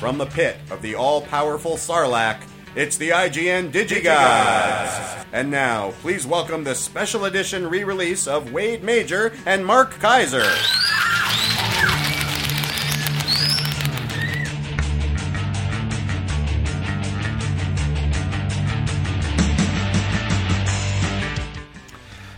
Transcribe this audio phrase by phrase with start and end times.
[0.00, 2.40] From the pit of the all powerful Sarlacc,
[2.74, 5.26] it's the IGN DigiGods.
[5.30, 10.50] And now, please welcome the special edition re release of Wade Major and Mark Keizer.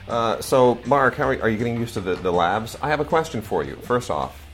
[0.08, 2.76] Uh, so, Mark, how are, are you getting used to the, the labs?
[2.82, 3.76] I have a question for you.
[3.76, 4.44] First off,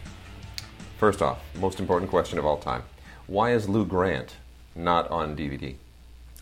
[0.98, 2.82] first off, most important question of all time:
[3.28, 4.36] Why is Lou Grant
[4.74, 5.76] not on DVD?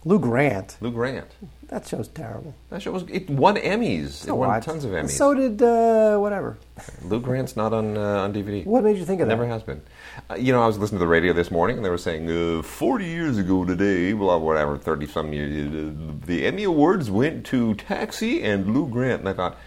[0.04, 0.76] Lou Grant.
[0.80, 1.32] Lou Grant.
[1.66, 2.54] That show's terrible.
[2.70, 4.24] That show was it won Emmys.
[4.28, 4.62] It won what?
[4.62, 5.10] tons of Emmys.
[5.10, 6.58] So did uh, whatever.
[7.02, 8.64] Lou Grant's not on uh, on DVD.
[8.64, 9.34] What made you think of that?
[9.34, 9.82] Never has been.
[10.30, 12.30] Uh, you know, I was listening to the radio this morning, and they were saying,
[12.30, 15.92] uh, 40 years ago today, blah, whatever, 30 some years, uh,
[16.24, 19.20] the Emmy Awards went to Taxi and Lou Grant.
[19.20, 19.58] And I thought,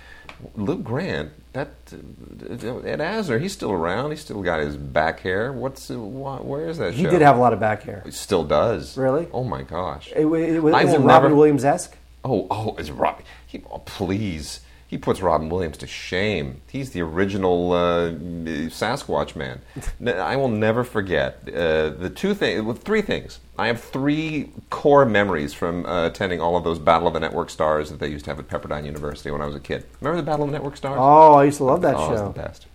[0.55, 4.11] Lou Grant, that Ed Asner, he's still around.
[4.11, 5.51] He's still got his back hair.
[5.51, 7.09] What's where is that He show?
[7.09, 8.01] did have a lot of back hair.
[8.05, 8.97] He still does.
[8.97, 9.27] Really?
[9.33, 10.11] Oh my gosh.
[10.15, 11.95] It, it, was I is it Robin never- Williams esque?
[12.23, 13.21] Oh, oh, is Rob?
[13.47, 14.59] He, oh, please.
[14.89, 16.61] He puts Robin Williams to shame.
[16.67, 19.61] He's the original uh, Sasquatch man.
[20.07, 23.37] I will never forget uh, the two things, three things.
[23.59, 27.51] I have three core memories from uh, attending all of those Battle of the Network
[27.51, 29.85] Stars that they used to have at Pepperdine University when I was a kid.
[30.01, 30.97] Remember the Battle of the Network Stars?
[30.99, 32.27] Oh, I used to love that Oh, it was show.
[32.29, 32.65] the best.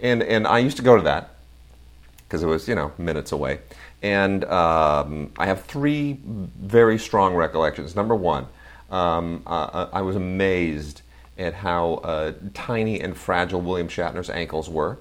[0.00, 1.30] And and I used to go to that
[2.28, 3.58] because it was you know minutes away.
[4.02, 7.96] And um, I have three very strong recollections.
[7.96, 8.46] Number one,
[8.88, 11.02] um, uh, I was amazed
[11.38, 14.98] at how uh, tiny and fragile William Shatner's ankles were.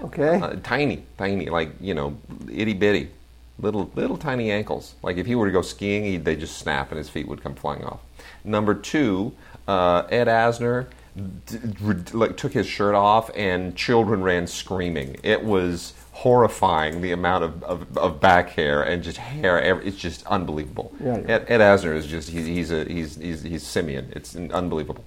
[0.00, 0.40] Okay.
[0.40, 2.16] Uh, tiny, tiny, like you know,
[2.52, 3.10] itty bitty,
[3.58, 4.94] little little tiny ankles.
[5.02, 7.42] Like if he were to go skiing, he'd, they just snap and his feet would
[7.42, 8.00] come flying off.
[8.44, 9.32] Number two,
[9.68, 10.86] uh, Ed Asner
[11.46, 15.16] d- d- like took his shirt off and children ran screaming.
[15.22, 15.94] It was
[16.24, 19.58] horrifying the amount of, of, of back hair and just hair.
[19.82, 20.90] It's just unbelievable.
[20.98, 21.34] Yeah, yeah.
[21.34, 24.10] Ed, Ed Asner is just he's he's a he's he's, he's simian.
[24.16, 25.04] It's unbelievable.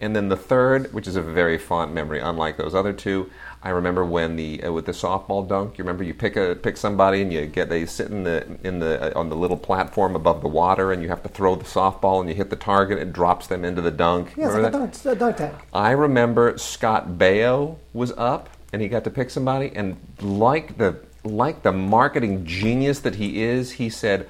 [0.00, 3.30] And then the third, which is a very fond memory, unlike those other two,
[3.62, 5.78] I remember when the uh, with the softball dunk.
[5.78, 8.80] You remember you pick a pick somebody and you get they sit in the in
[8.80, 11.64] the uh, on the little platform above the water and you have to throw the
[11.64, 12.98] softball and you hit the target.
[12.98, 14.30] It drops them into the dunk.
[14.30, 15.02] it's Remember like that?
[15.04, 15.54] dunk, dunk tank.
[15.72, 20.96] I remember Scott Baio was up and he got to pick somebody and like the
[21.24, 24.28] like the marketing genius that he is, he said,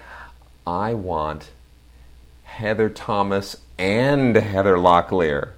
[0.66, 1.50] "I want
[2.44, 5.50] Heather Thomas and Heather Locklear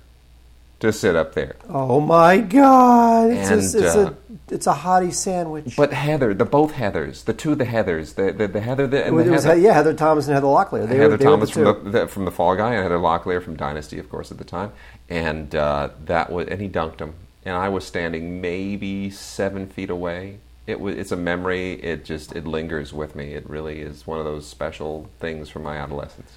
[0.80, 3.30] to sit up there." Oh my God!
[3.30, 5.76] It's, And, a, it's, uh, a, it's a hottie sandwich.
[5.76, 9.04] But Heather, the both Heathers, the two of the Heathers, the the, the Heather the,
[9.04, 10.88] and it the was, yeah, Heather Thomas and Heather Locklear.
[10.88, 12.82] They Heather were, they were Thomas the from the, the from the Fall Guy and
[12.82, 14.72] Heather Locklear from Dynasty, of course, at the time,
[15.08, 17.14] and uh, that was and he dunked him,
[17.48, 20.38] and I was standing maybe seven feet away.
[20.66, 21.72] It was it's a memory.
[21.82, 23.32] It just it lingers with me.
[23.32, 26.30] It really is one of those special things from my adolescence.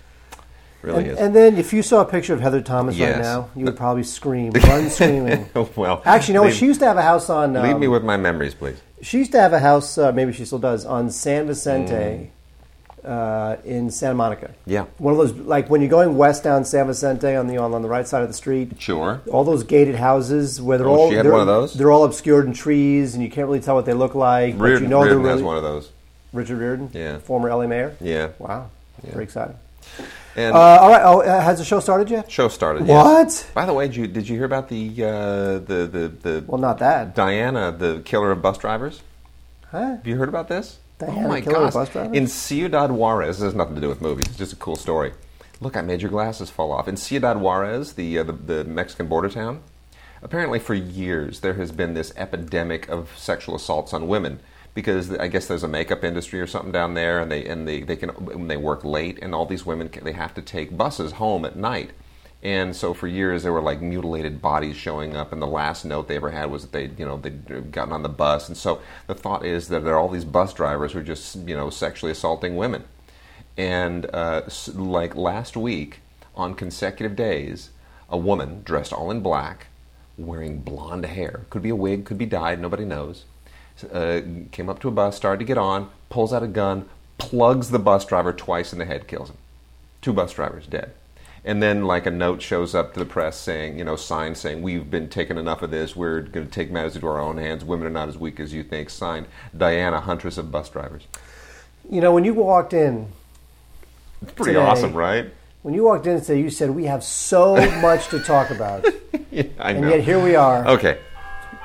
[0.81, 1.17] Really and, is.
[1.19, 3.17] and then, if you saw a picture of Heather Thomas Yes.
[3.17, 5.47] right now, you would probably scream, run screaming.
[5.75, 6.47] well, Actually, you know what?
[6.47, 7.53] leave, She used to have a house on.
[7.53, 8.81] leave um, me with my memories, please.
[9.01, 12.29] She used to have a house, uh, maybe she still does, on San Vicente Mm.
[13.03, 14.51] Uh, in Santa Monica.
[14.67, 14.85] Yeah.
[15.00, 17.81] One of those, like when you're going west down San Vicente on the on, on
[17.81, 19.22] the right side of the street, Sure.
[19.31, 21.73] all those gated houses where they're Oh, all she had they're, one of those?
[21.73, 24.56] They're all obscured in trees, and you can't really tell what they look like.
[24.56, 25.89] but Riordan, you know Riordan they're has one of those.
[26.31, 27.17] Richard Riordan, Yeah.
[27.17, 27.95] former LA mayor.
[28.00, 28.29] Yeah.
[28.38, 28.67] Wow,
[29.03, 29.56] very exciting.
[30.35, 32.29] And Uh, all right, oh, uh, has the show started yet?
[32.31, 32.88] show started.
[32.88, 33.25] What?
[33.28, 33.44] yes.
[33.56, 35.07] By the way, did you, did you hear about the uh,
[35.59, 37.16] the the the Well, not that.
[37.16, 39.01] Diana, the killer of bus drivers?
[39.72, 39.79] Huh?
[39.97, 40.78] Have you heard about this?
[41.01, 41.95] Diana, oh my killer gosh!
[42.13, 44.28] In Ciudad Juarez, this has nothing to do with movies.
[44.28, 45.13] It's just a cool story.
[45.59, 46.88] Look, I made your glasses fall off.
[46.88, 49.63] In Ciudad Juarez, the uh, the, the Mexican border town,
[50.22, 54.39] apparently for years there has been this epidemic of sexual assaults on women
[54.73, 57.81] because I guess there's a makeup industry or something down there, and they and they,
[57.81, 60.78] they can when they work late, and all these women can, they have to take
[60.78, 61.91] buses home at night.
[62.44, 66.07] And so for years there were like mutilated bodies showing up, and the last note
[66.07, 68.48] they ever had was that they, you know, they'd gotten on the bus.
[68.48, 71.36] And so the thought is that there are all these bus drivers who are just,
[71.36, 72.83] you know, sexually assaulting women.
[73.57, 74.44] And uh,
[74.74, 76.00] like last week,
[76.36, 77.69] on consecutive days,
[78.10, 79.68] a woman dressed all in black,
[80.18, 83.25] wearing blonde hair, could be a wig, could be dyed, nobody knows,
[83.92, 84.21] uh,
[84.51, 87.80] came up to a bus, started to get on, pulls out a gun, plugs the
[87.80, 89.38] bus driver twice in the head, kills him.
[90.01, 90.94] Two bus drivers dead.
[91.43, 94.61] And then, like, a note shows up to the press saying, you know, sign saying,
[94.61, 95.95] we've been taking enough of this.
[95.95, 97.65] We're going to take matters into our own hands.
[97.65, 98.91] Women are not as weak as you think.
[98.91, 99.25] Signed,
[99.57, 101.07] Diana, Huntress of Bus Drivers.
[101.89, 103.07] You know, when you walked in,
[104.21, 104.63] It's pretty Today.
[104.65, 105.33] awesome, right?
[105.63, 108.85] when you walked in today, you said we have so much to talk about,
[109.31, 110.67] Yeah, I and yet here we are.
[110.67, 110.99] Okay.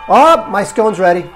[0.08, 1.28] Oh, my scone's ready.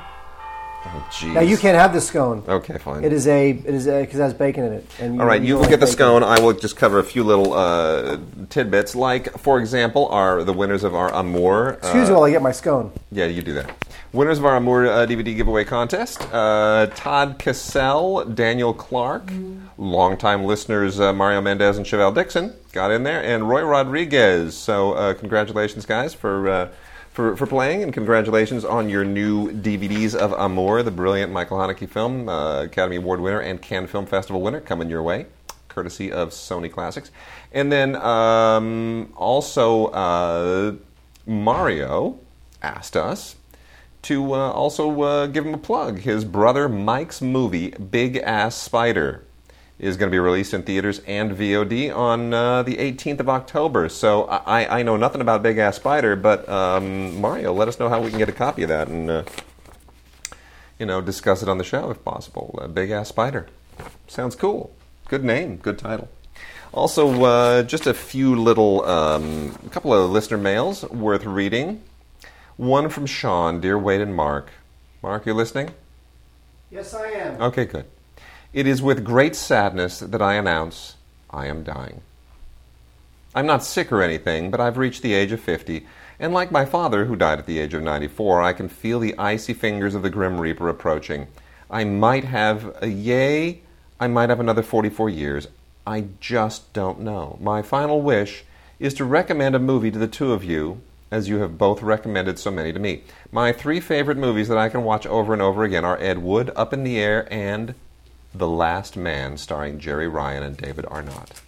[0.86, 1.06] Oh.
[1.24, 2.42] Now you can't have the scone.
[2.48, 3.04] Okay, fine.
[3.04, 4.86] It is a it is a because it has bacon in it.
[4.98, 6.22] And All right, you don't look at the like scone.
[6.22, 8.18] I will just cover a few little uh,
[8.48, 11.74] tidbits, like, for example, are the winners of our Amour.
[11.74, 12.92] Excuse me while I get my scone.
[13.12, 13.70] Yeah, you do that.
[14.12, 19.30] Winners of our Amour uh, DVD giveaway contest uh, Todd Cassell, Daniel Clark,
[19.76, 24.56] longtime listeners uh, Mario Mendez and Chevelle Dixon got in there, and Roy Rodriguez.
[24.56, 26.70] So, uh, congratulations, guys, for.
[27.12, 31.88] For, for playing, and congratulations on your new DVDs of Amour, the brilliant Michael Haneke
[31.88, 35.26] film, uh, Academy Award winner and Cannes Film Festival winner, coming your way,
[35.66, 37.10] courtesy of Sony Classics.
[37.50, 40.74] And then um, also, uh,
[41.26, 42.20] Mario
[42.62, 43.34] asked us
[44.02, 45.98] to uh, also uh, give him a plug.
[45.98, 49.24] His brother Mike's movie, Big Ass Spider,
[49.80, 53.88] is going to be released in theaters and VOD on uh, the 18th of October.
[53.88, 57.88] So I, I know nothing about Big Ass Spider, but um, Mario, let us know
[57.88, 59.22] how we can get a copy of that and, uh,
[60.78, 62.58] you know, discuss it on the show if possible.
[62.60, 63.46] Uh, Big Ass Spider.
[64.06, 64.74] Sounds cool.
[65.08, 66.10] Good name, good title.
[66.72, 71.82] Also, uh, just a few little, um, a couple of listener mails worth reading.
[72.58, 74.50] One from Sean, dear Wade and Mark.
[75.02, 75.72] Mark, you listening?
[76.70, 77.40] Yes, I am.
[77.40, 77.86] Okay, good.
[78.52, 80.96] It is with great sadness that I announce
[81.30, 82.00] I am dying.
[83.32, 85.86] I'm not sick or anything, but I've reached the age of 50,
[86.18, 89.16] and like my father, who died at the age of 94, I can feel the
[89.16, 91.28] icy fingers of the Grim Reaper approaching.
[91.70, 93.60] I might have a yay,
[94.00, 95.46] I might have another 44 years.
[95.86, 97.38] I just don't know.
[97.40, 98.42] My final wish
[98.80, 100.80] is to recommend a movie to the two of you,
[101.12, 103.04] as you have both recommended so many to me.
[103.30, 106.50] My three favorite movies that I can watch over and over again are Ed Wood,
[106.56, 107.76] Up in the Air, and
[108.32, 111.42] The Last Man, starring Jeri Ryan and David Arquette.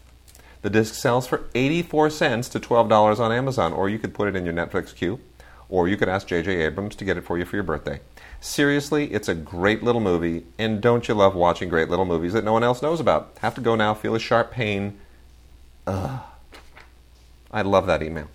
[0.63, 4.35] The disc sells for 84 cents to $12 on Amazon, or you could put it
[4.35, 5.21] in your Netflix queue,
[5.69, 6.61] or you could ask J.J.
[6.63, 8.01] Abrams to get it for you for your birthday.
[8.41, 12.43] Seriously, it's a great little movie, and don't you love watching great little movies that
[12.43, 13.33] no one else knows about?
[13.43, 14.99] Have to go now, feel a sharp pain.
[15.87, 16.21] Ugh.
[17.53, 18.27] I love that email.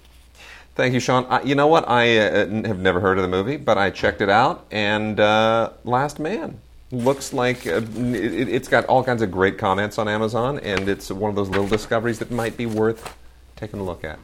[0.76, 1.26] Thank you, Sean.
[1.26, 1.90] I, you know what?
[1.90, 5.72] I uh, have never heard of the movie, but I checked it out, and uh,
[5.84, 6.62] Last Man
[6.92, 11.12] looks like uh, it, it's got all kinds of great comments on Amazon, and it's
[11.12, 13.16] one of those little discoveries that might be worth
[13.56, 14.20] taking a look at.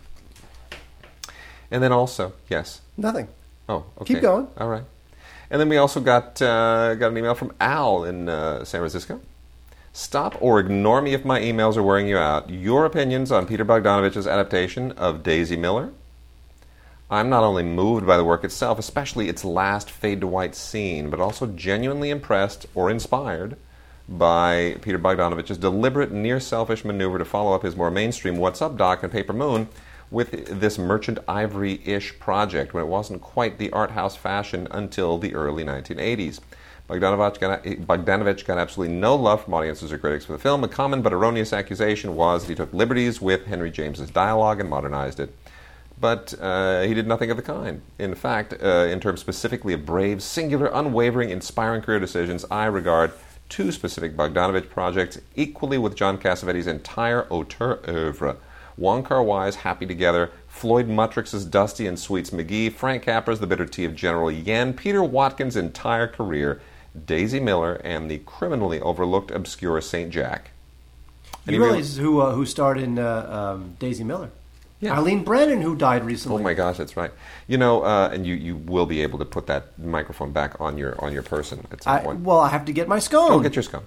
[1.72, 2.82] And then also, yes.
[2.98, 3.28] Nothing.
[3.68, 4.16] Oh, okay.
[4.16, 4.48] Keep going.
[4.58, 4.84] All right.
[5.50, 9.22] And then we also got uh, got an email from Al in uh, San Francisco.
[9.92, 12.50] Stop or ignore me if my emails are wearing you out.
[12.50, 15.92] Your opinions on Peter Bogdanovich's adaptation of Daisy Miller.
[17.14, 21.12] I'm not only moved by the work itself, especially its last fade to white scene,
[21.12, 23.56] but also genuinely impressed or inspired
[24.10, 28.78] by Peter Bogdanovich's deliberate, near selfish maneuver to follow up his more mainstream What's Up
[28.78, 29.70] Doc and Paper Moon
[30.10, 35.20] with this Merchant Ivory ish project when it wasn't quite the art house fashion until
[35.20, 36.40] the early 1980s.
[36.90, 40.64] Bogdanovich got, Bogdanovich got absolutely no love from audiences or critics for the film.
[40.64, 44.68] A common but erroneous accusation was that he took liberties with Henry James's dialogue and
[44.68, 45.32] modernized it.
[46.04, 47.82] But uh, he did nothing of the kind.
[47.98, 53.14] In fact, uh, in terms specifically of brave, singular, unwavering, inspiring career decisions, I regard
[53.48, 58.36] two specific Bogdanovich projects equally with John Cassavetes' entire auteur oeuvre.
[58.76, 63.66] Wong Kar Wai's Happy Together, Floyd Mutrux's Dusty and Sweets McGee, Frank Capra's The Bitter
[63.66, 66.60] Tea of General Yen, Peter Watkins' entire career,
[67.06, 70.12] Daisy Miller, and the criminally overlooked obscure St.
[70.12, 70.52] Jack.
[71.48, 74.32] Any You real- realize who uh, who starred in uh, um, Daisy Miller?
[74.84, 74.98] Yeah.
[74.98, 76.40] Eileen Brennan, who died recently.
[76.40, 77.12] Oh my gosh, that's right.
[77.48, 80.78] You know, uh, and you, you will be able to put that microphone back on
[80.78, 82.20] your on your person at some I, point.
[82.22, 83.30] well, I have to get my scone.
[83.30, 83.84] Go get your scone.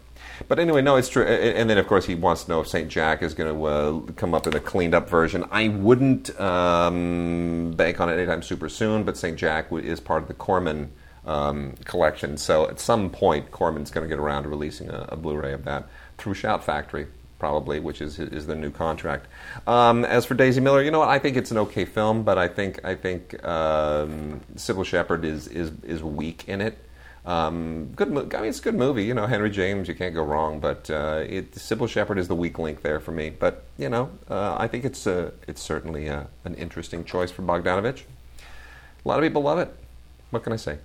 [0.48, 1.22] But anyway, no, it's true.
[1.22, 2.88] A- a- And then, of course, he wants to know if St.
[2.88, 5.44] Jack is going to uh, come up in a cleaned up version.
[5.50, 9.36] I wouldn't um, bank on it anytime super soon, but St.
[9.36, 10.92] Jack is part of the Corman
[11.24, 12.36] um, collection.
[12.36, 15.52] So at some point, Corman's going to get around to releasing a, a Blu ray
[15.52, 15.86] of that
[16.18, 17.06] through Shout Factory.
[17.38, 19.26] Probably, which is is their new contract.
[19.66, 21.10] Um, as for Daisy Miller, you know what?
[21.10, 25.46] I think it's an okay film, but I think I think um, Cybill Shepherd is
[25.48, 26.78] is is weak in it.
[27.26, 29.04] Um, good, I mean, it's a good movie.
[29.04, 30.60] You know, Henry James, you can't go wrong.
[30.60, 33.30] But uh, it, Cybill Shepherd is the weak link there for me.
[33.30, 37.42] But you know, uh, I think it's uh, it's certainly uh, an interesting choice for
[37.42, 38.04] Bogdanovich.
[39.04, 39.74] A lot of people love it.
[40.30, 40.78] What can I say?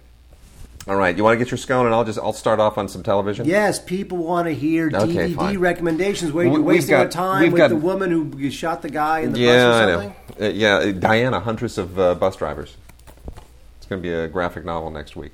[0.87, 2.87] All right, you want to get your scone, and I'll just I'll start off on
[2.87, 3.45] some television.
[3.45, 5.57] Yes, people want to hear Okay, DVD fine.
[5.59, 6.31] recommendations.
[6.31, 9.19] Where We- you're wasting got- our time with got- the woman who shot the guy
[9.19, 10.15] in the yeah, bus I know.
[10.41, 12.75] Uh, yeah, uh, Diana, Huntress of uh, Bus Drivers.
[13.77, 15.33] It's going to be a graphic novel next week.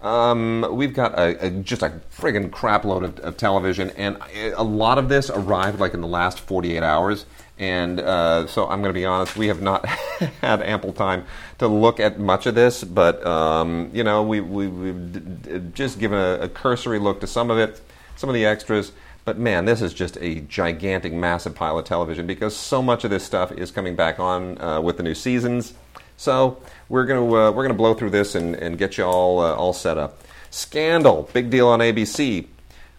[0.00, 4.16] Um, we've got a, a, just a friggin' crapload of, of television, and
[4.56, 7.26] a lot of this arrived like in the last 48 hours.
[7.58, 9.86] And uh, so I'm going to be honest, we have not
[10.40, 11.24] had ample time
[11.58, 16.18] to look at much of this, but um, you know, we, we, d- just given
[16.18, 17.80] a, a cursory look to some of it,
[18.16, 18.92] some of the extras.
[19.24, 23.10] But man, this is just a gigantic, massive pile of television because so much of
[23.10, 25.74] this stuff is coming back on uh, with the new seasons.
[26.16, 26.58] So
[26.88, 29.72] we're gonna uh, we're gonna blow through this and, and get you all uh, all
[29.72, 30.20] set up.
[30.50, 32.46] Scandal, big deal on ABC.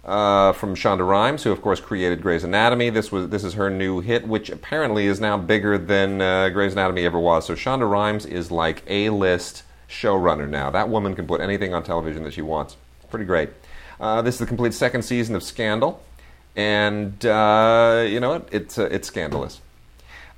[0.05, 2.91] Uh, from Shonda Rhimes, who of course created Grey's Anatomy.
[2.91, 6.73] This was this is her new hit, which apparently is now bigger than uh, Grey's
[6.73, 7.47] Anatomy ever was.
[7.47, 10.69] So Shonda Rhimes is like a list showrunner now.
[10.69, 12.77] That woman can put anything on television that she wants.
[13.09, 13.49] Pretty great.
[13.99, 16.03] Uh, this is the complete second season of Scandal,
[16.55, 18.49] and uh, you know what?
[18.51, 19.59] It's uh, it's scandalous.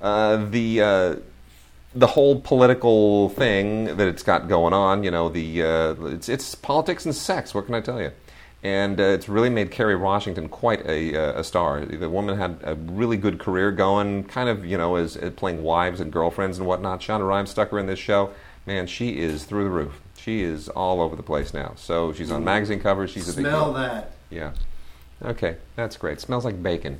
[0.00, 1.20] Uh, the
[1.94, 7.04] the whole political thing that it's got going on, you know, the it's it's politics
[7.04, 7.52] and sex.
[7.52, 8.12] What can I tell you?
[8.62, 11.84] And uh, it's really made Kerry Washington quite a, uh, a star.
[11.84, 15.62] The woman had a really good career going, kind of, you know, as, as playing
[15.62, 17.00] wives and girlfriends and whatnot.
[17.00, 18.30] Shonda Rhimes stuck her in this show.
[18.66, 20.00] Man, she is through the roof.
[20.16, 21.74] She is all over the place now.
[21.76, 23.10] So she's on magazine covers.
[23.10, 24.10] She's a big Smell that.
[24.28, 24.52] Yeah.
[25.22, 26.20] Okay, that's great.
[26.20, 26.98] Smells like bacon.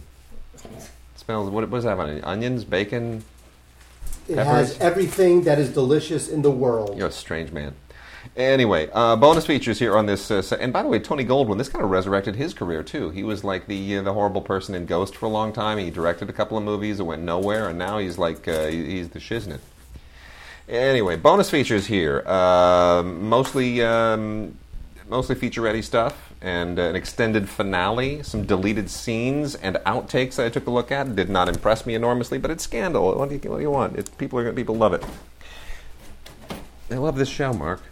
[1.16, 1.50] smells.
[1.50, 2.24] What, what does that have on it?
[2.24, 3.24] Onions, bacon.
[4.28, 4.76] It Peppers?
[4.76, 6.96] has everything that is delicious in the world.
[6.96, 7.74] You're a strange man.
[8.36, 10.30] Anyway, uh, bonus features here on this.
[10.30, 13.10] Uh, and by the way, Tony Goldwyn, this kind of resurrected his career too.
[13.10, 15.78] He was like the uh, the horrible person in Ghost for a long time.
[15.78, 19.08] He directed a couple of movies that went nowhere, and now he's like uh, he's
[19.08, 19.60] the shiznit.
[20.68, 22.26] Anyway, bonus features here.
[22.28, 24.56] Um mostly um,
[25.08, 30.48] mostly featurette stuff and uh, an extended finale, some deleted scenes and outtakes that I
[30.50, 31.16] took a look at.
[31.16, 33.16] Did not impress me enormously, but it's scandal.
[33.16, 33.98] What do you, what do you want?
[33.98, 35.04] It, people are people love it.
[36.88, 37.82] They love this show, Mark.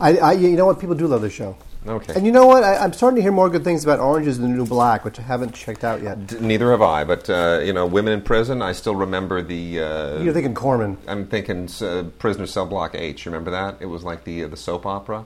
[0.00, 0.80] I, I, you know what?
[0.80, 1.56] People do love the show.
[1.86, 2.12] Okay.
[2.14, 2.62] And you know what?
[2.62, 5.18] I, I'm starting to hear more good things about Orange is the New Black, which
[5.18, 6.26] I haven't checked out yet.
[6.26, 8.60] D- Neither have I, but uh, you know, women in prison.
[8.60, 9.80] I still remember the.
[9.80, 10.98] Uh, You're thinking Corman.
[11.06, 13.24] I'm thinking uh, Prisoner Cell Block H.
[13.24, 13.76] You remember that?
[13.80, 15.24] It was like the uh, the soap opera,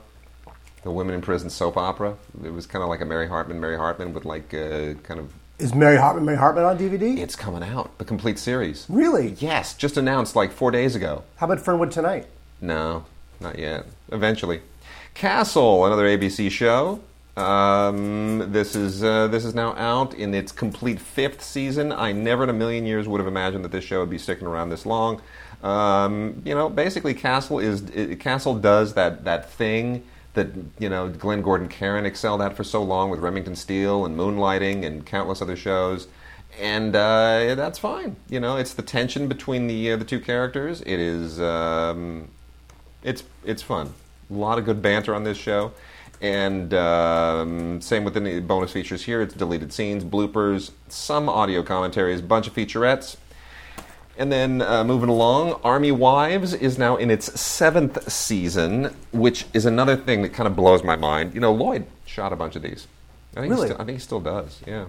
[0.83, 2.15] the women in prison soap opera.
[2.43, 5.33] It was kind of like a Mary Hartman, Mary Hartman with like uh, kind of.
[5.59, 7.17] Is Mary Hartman Mary Hartman on DVD?
[7.17, 8.85] It's coming out, the complete series.
[8.89, 9.31] Really?
[9.39, 11.23] Yes, just announced like four days ago.
[11.37, 12.27] How about Fernwood Tonight?
[12.61, 13.05] No,
[13.39, 13.85] not yet.
[14.11, 14.61] Eventually,
[15.13, 17.01] Castle, another ABC show.
[17.37, 21.91] Um, this is uh, this is now out in its complete fifth season.
[21.91, 24.47] I never in a million years would have imagined that this show would be sticking
[24.47, 25.21] around this long.
[25.63, 30.47] Um, you know, basically, Castle is it, Castle does that that thing that
[30.79, 34.85] you know Glenn Gordon Caron excelled at for so long with Remington Steele and Moonlighting
[34.85, 36.07] and countless other shows
[36.59, 38.15] and uh, that's fine.
[38.29, 40.81] You know, it's the tension between the uh, the two characters.
[40.81, 42.29] It is um,
[43.05, 43.93] it's it's fun.
[44.29, 45.71] A lot of good banter on this show,
[46.19, 49.21] and um, same with the bonus features here.
[49.21, 53.15] It's deleted scenes, bloopers, some audio commentaries, bunch of featurettes.
[54.17, 59.65] And then uh, moving along, Army Wives is now in its seventh season, which is
[59.65, 61.35] another thing that kind of blows my mind.
[61.35, 62.87] You know, Lloyd shot a bunch of these.
[63.35, 63.67] I think Really?
[63.67, 64.61] He still, I think he still does.
[64.65, 64.85] Yeah.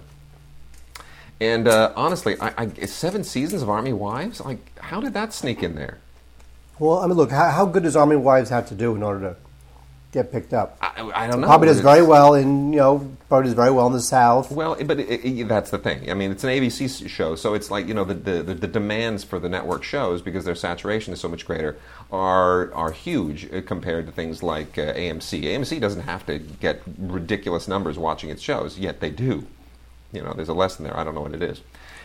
[1.41, 4.41] And uh, honestly, I, I, seven seasons of Army Wives.
[4.41, 5.99] Like, how did that sneak in there?
[6.79, 9.21] Well, I mean, look, how, how good does Army Wives have to do in order
[9.31, 9.37] to
[10.13, 10.77] get picked up?
[10.81, 11.47] I, I don't know.
[11.47, 14.51] Probably does It's- very well in, you know, probably does very well in the South.
[14.51, 16.11] Well, but it, it, that's the thing.
[16.11, 19.25] I mean, it's an ABC show, so it's like you know the, the, the, demands
[19.25, 21.77] for the network shows because their saturation is so much greater
[22.13, 25.43] are are huge compared to things like uh, AMC.
[25.43, 29.47] AMC doesn't have to get ridiculous numbers watching its shows, yet they do.
[30.13, 30.97] You know, there's a lesson there.
[30.97, 31.61] I don't know what it is.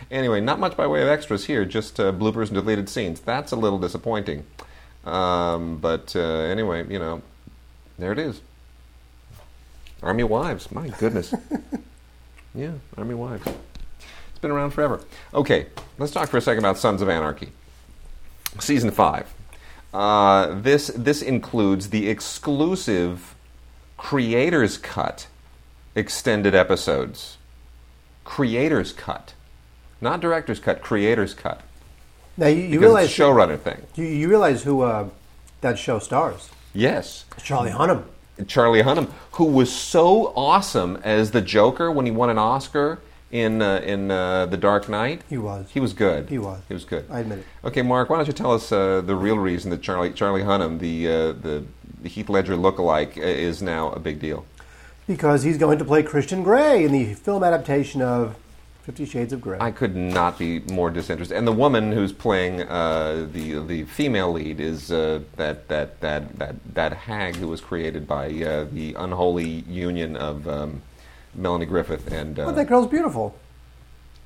[0.10, 3.20] Anyway, not much by way of extras here, just uh, bloopers and deleted scenes.
[3.20, 4.46] That's a little disappointing.
[5.06, 7.22] Um, but uh, anyway, you know,
[7.98, 8.42] there it is.
[10.04, 10.72] Army Wives.
[10.72, 11.34] My goodness.
[12.56, 13.46] yeah, Army Wives.
[13.48, 15.02] It's been around forever.
[15.34, 15.68] Okay,
[15.98, 17.52] let's talk for a second about Sons of Anarchy.
[18.60, 19.34] Season 5.
[19.94, 23.36] Uh, this, this includes the exclusive
[23.98, 25.28] Creator's Cut
[25.96, 27.38] extended episodes.
[28.24, 29.34] Creator's Cut.
[30.00, 31.62] Not Director's Cut, Creator's Cut.
[32.38, 33.82] Now, you, you realize it's showrunner thing.
[33.96, 35.10] you, you realize who uh,
[35.62, 36.50] that show stars?
[36.74, 37.26] Yes.
[37.44, 38.06] Charlie Hunnam.
[38.48, 43.00] Charlie Hunnam, who was so awesome as the Joker when he won an Oscar
[43.32, 45.22] in uh, in uh, The Dark Knight.
[45.30, 45.70] He was.
[45.72, 46.30] He was good.
[46.30, 46.62] He was.
[46.68, 47.06] He was good.
[47.10, 47.46] I admit it.
[47.64, 50.80] Okay, Mark, why don't you tell us uh, the real reason that Charlie Charlie Hunnam,
[50.80, 51.66] the uh, the,
[52.02, 54.46] the Heath Ledger lookalike, uh, is now a big deal?
[55.08, 58.36] Because he's going to play Christian Grey in the film adaptation of
[58.84, 59.60] Fifty Shades of Grey.
[59.60, 61.38] I could not be more disinterested.
[61.38, 66.40] And the woman who's playing uh, the the female lead is uh, that, that that
[66.40, 70.82] that that hag who was created by uh, the unholy union of um,
[71.36, 72.40] Melanie Griffith and.
[72.40, 73.36] Uh, but that girl's beautiful.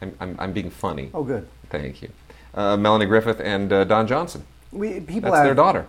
[0.01, 1.09] I'm, I'm, I'm being funny.
[1.13, 1.47] Oh, good.
[1.69, 2.09] Thank you.
[2.53, 4.45] Uh, Melanie Griffith and uh, Don Johnson.
[4.71, 5.85] We people That's have, their daughter.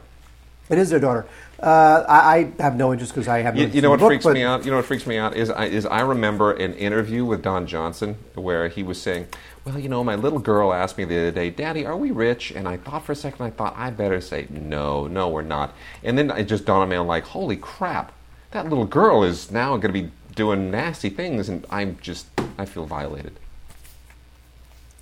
[0.69, 1.27] It is their daughter.
[1.61, 3.55] Uh, I, I have no interest because I have.
[3.55, 4.65] No You, you know what book, freaks me out?
[4.65, 7.67] You know what freaks me out is I, is I remember an interview with Don
[7.67, 9.27] Johnson where he was saying,
[9.65, 12.51] "Well, you know, my little girl asked me the other day, Daddy, are we rich?"
[12.51, 15.75] And I thought for a second, I thought I better say, "No, no, we're not."
[16.03, 18.13] And then it just dawned on me, I'm like, "Holy crap!
[18.51, 22.27] That little girl is now going to be doing nasty things," and I'm just
[22.59, 23.39] I feel violated.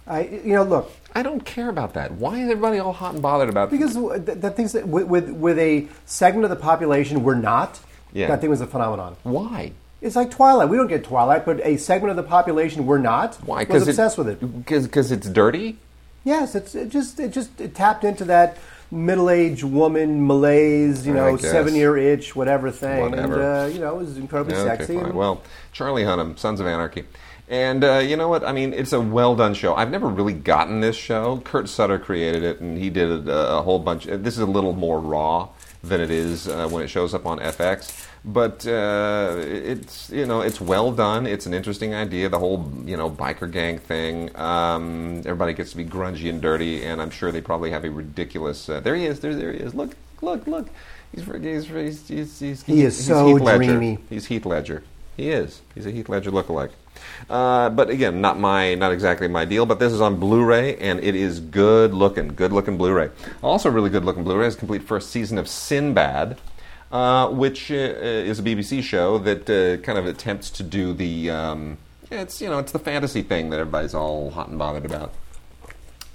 [0.06, 2.12] I, you know, look, I don't care about that.
[2.12, 3.70] Why is everybody all hot and bothered about?
[3.70, 3.76] That?
[3.78, 7.78] Because the, the things that with, with with a segment of the population we're not.
[8.12, 8.28] Yeah.
[8.28, 9.16] That thing was a phenomenon.
[9.22, 9.72] why?
[10.00, 10.68] It's like Twilight.
[10.68, 13.36] We don't get Twilight, but a segment of the population we're not.
[13.36, 13.64] Why?
[13.64, 14.64] Was obsessed with it.
[14.66, 15.78] Because it's dirty.
[16.24, 18.56] Yes, it's it just it just it tapped into that
[18.90, 23.34] middle-aged woman malaise, you know, seven-year itch, whatever thing, Whatever.
[23.34, 24.84] and uh, you know, it was incredibly Yeah, sexy.
[24.84, 25.04] Okay, fine.
[25.06, 25.42] and- Well,
[25.72, 27.04] Charlie Hunnam, Sons of Anarchy.
[27.48, 28.42] And uh, you know what?
[28.44, 29.74] I mean, it's a well done show.
[29.74, 31.42] I've never really gotten this show.
[31.44, 34.04] Kurt Sutter created it, and he did a, a whole bunch.
[34.06, 35.48] This is a little more raw
[35.82, 38.08] than it is uh, when it shows up on FX.
[38.24, 41.26] But uh, it's you know it's well done.
[41.26, 42.30] It's an interesting idea.
[42.30, 44.34] The whole you know biker gang thing.
[44.38, 47.90] Um, everybody gets to be grungy and dirty, and I'm sure they probably have a
[47.90, 48.66] ridiculous.
[48.70, 49.20] Uh, there he is.
[49.20, 49.74] There, there he is.
[49.74, 50.68] Look, look, look.
[51.14, 53.64] He's he's he's he's, he's He is he's so Heath Ledger.
[53.64, 53.98] dreamy.
[54.08, 54.82] He's Heath Ledger.
[55.18, 55.60] He is.
[55.74, 56.70] He's a Heath Ledger lookalike.
[57.28, 59.66] Uh, but again, not my, not exactly my deal.
[59.66, 63.10] But this is on Blu-ray, and it is good looking, good looking Blu-ray.
[63.42, 66.38] Also, really good looking Blu-ray is complete first season of Sinbad,
[66.92, 71.30] uh, which uh, is a BBC show that uh, kind of attempts to do the,
[71.30, 71.78] um,
[72.10, 75.12] it's you know, it's the fantasy thing that everybody's all hot and bothered about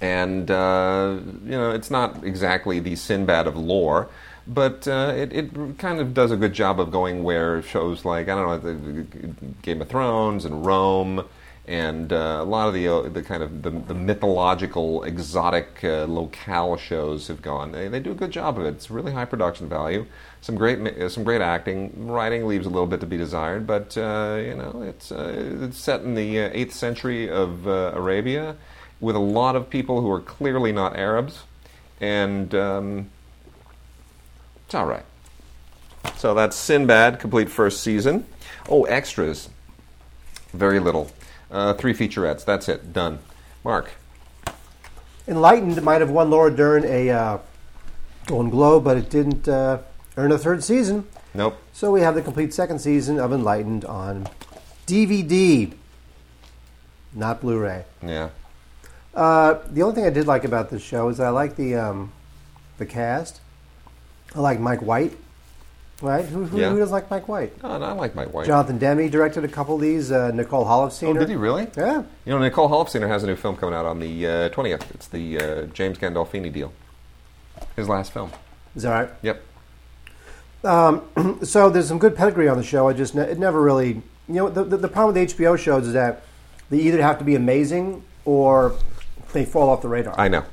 [0.00, 4.08] and uh, you know it's not exactly the Sinbad of lore,
[4.46, 8.28] but uh, it, it kind of does a good job of going where shows like
[8.28, 11.24] I don't know Game of Thrones and Rome.
[11.66, 16.04] And uh, a lot of the uh, the kind of the, the mythological, exotic uh,
[16.06, 17.70] locale shows have gone.
[17.70, 18.70] They, they do a good job of it.
[18.70, 20.06] It's really high production value.
[20.40, 22.08] Some great uh, some great acting.
[22.08, 26.14] Writing leaves a little bit to be desired, but you know it's it's set in
[26.14, 28.56] the eighth century of Arabia
[29.00, 31.44] with a lot of people who are clearly not Arabs,
[32.00, 33.10] and um,
[34.70, 35.04] it's all right.
[36.16, 38.24] So that's Sinbad, complete first season.
[38.68, 39.48] Oh, extras.
[40.52, 41.10] Very little.
[41.50, 42.44] Uh, three featurettes.
[42.44, 42.92] That's it.
[42.92, 43.18] Done.
[43.64, 43.90] Mark.
[45.26, 47.38] Enlightened might have won Laura Dern a uh,
[48.26, 49.78] Golden Globe, but it didn't uh,
[50.16, 51.04] earn a third season.
[51.34, 51.60] Nope.
[51.72, 54.28] So we have the complete second season of Enlightened on
[54.86, 55.74] DVD,
[57.12, 57.86] not Blu-ray.
[58.04, 58.30] Yeah.
[59.12, 62.12] Uh, the only thing I did like about this show is I like the um,
[62.78, 63.40] the cast.
[64.34, 65.16] I like Mike White.
[66.02, 66.24] Right?
[66.24, 66.70] Who, who, Yeah.
[66.70, 67.52] who doesn't like Mike White?
[67.62, 68.46] Oh, no, I like Mike White.
[68.46, 70.10] Jonathan Demme directed a couple of these.
[70.10, 71.66] Uh, Nicole oh, did he really?
[71.76, 72.04] Yeah.
[72.24, 74.90] You know, Nicole Holofcener has a new film coming out on the uh, 20th.
[74.94, 76.72] It's the uh, James Gandolfini deal.
[77.76, 78.30] His last film.
[78.74, 79.10] Is that right?
[79.22, 79.42] Yep.
[81.42, 82.88] So there's some good pedigree on the show.
[82.88, 85.86] I just ne- it never really you know the, the the problem with HBO shows
[85.86, 86.22] is that
[86.70, 88.76] they either have to be amazing or
[89.32, 90.18] they fall off the radar.
[90.18, 90.44] I know.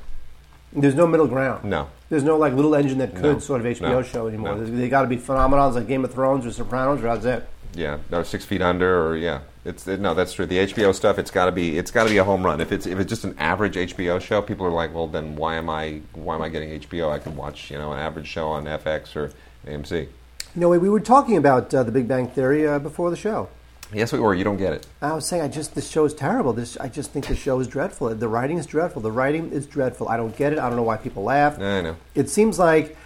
[0.72, 1.64] There's no middle ground.
[1.64, 1.88] No.
[2.10, 3.38] There's no like little engine that could No.
[3.38, 4.02] sort of HBO No.
[4.02, 4.56] show anymore.
[4.56, 4.64] No.
[4.64, 7.48] They got to be phenomenons like Game of Thrones or Sopranos or that's it.
[7.74, 10.46] Yeah, no, Six Feet Under, or yeah, it's it, no, that's true.
[10.46, 12.62] The HBO stuff, it's got to be, it's got to be a home run.
[12.62, 15.56] If it's if it's just an average HBO show, people are like, well, then why
[15.56, 17.10] am I why am I getting HBO?
[17.12, 19.32] I can watch you know an average show on FX or
[19.66, 20.08] AMC.
[20.54, 23.48] No we were talking about uh, the Big Bang Theory uh, before the show.
[23.92, 24.34] Yes, we were.
[24.34, 24.86] You don't get it.
[25.00, 26.52] I was saying, I just this show is terrible.
[26.52, 28.14] This I just think the show is dreadful.
[28.14, 29.00] The writing is dreadful.
[29.02, 30.08] The writing is dreadful.
[30.08, 30.58] I don't get it.
[30.58, 31.58] I don't know why people laugh.
[31.58, 31.96] I know.
[32.14, 32.96] It seems like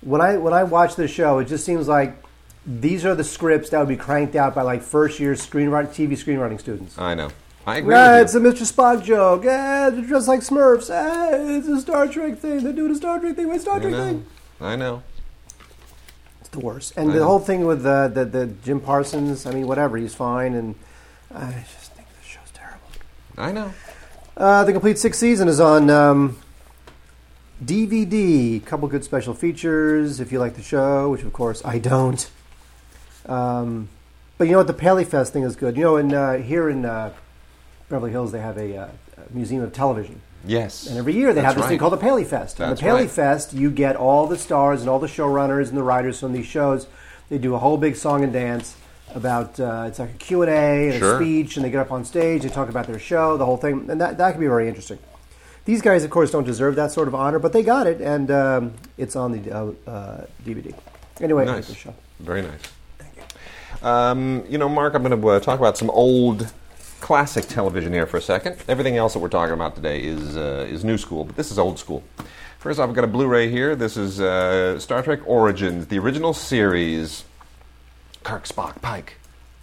[0.00, 2.16] when I when I watch this show, it just seems like
[2.64, 6.12] these are the scripts that would be cranked out by like first year screenwriting TV
[6.12, 6.98] screenwriting students.
[6.98, 7.30] I know.
[7.66, 8.70] I agree Yeah, it's a Mr.
[8.70, 9.44] Spock joke.
[9.44, 10.90] Yeah, they're dressed like Smurfs.
[10.92, 12.64] Ah, it's a Star Trek thing.
[12.64, 13.48] They're doing a Star Trek thing.
[13.48, 13.88] Wait, Star you.
[13.88, 14.26] I Trek thing.
[14.60, 15.02] I know.
[16.52, 16.92] The worst.
[16.96, 17.26] And I the know.
[17.26, 19.46] whole thing with the, the the Jim Parsons.
[19.46, 19.96] I mean, whatever.
[19.96, 20.74] He's fine, and
[21.34, 22.86] I just think this show's terrible.
[23.38, 23.72] I know.
[24.36, 26.38] Uh, the complete sixth season is on um,
[27.64, 28.58] DVD.
[28.58, 32.30] A couple good special features if you like the show, which of course I don't.
[33.26, 33.88] Um,
[34.36, 34.66] but you know what?
[34.66, 35.76] The Paley Fest thing is good.
[35.76, 37.12] You know, in uh, here in uh,
[37.88, 40.20] Beverly Hills, they have a, uh, a museum of television.
[40.44, 40.86] Yes.
[40.86, 42.58] And every year they have this thing called the Paley Fest.
[42.60, 43.10] and That's the Paley right.
[43.10, 46.46] Fest, you get all the stars and all the showrunners and the writers from these
[46.46, 46.86] shows.
[47.28, 48.76] They do a whole big song and dance
[49.14, 51.14] about uh, it's like a Q and A and Sure.
[51.14, 53.56] a speech, and they get up on stage, they talk about their show, the whole
[53.56, 54.98] thing, and that that could be very interesting.
[55.64, 58.30] These guys, of course, don't deserve that sort of honor, but they got it, and
[58.30, 60.74] um, it's on the uh, uh, DVD.
[61.20, 61.86] Anyway, Nice.
[62.18, 62.60] Very nice.
[62.98, 63.86] Thank you.
[63.86, 66.52] Um, you know, Mark, I'm going to uh, talk about some old
[67.02, 68.56] classic television here for a second.
[68.68, 71.58] Everything else that we're talking about today is uh, is new school, but this is
[71.58, 72.02] old school.
[72.58, 73.74] First off, I've got a Blu-ray here.
[73.74, 77.24] This is uh, Star Trek Origins, the original series.
[78.22, 79.14] Kirk, Spock, Pike,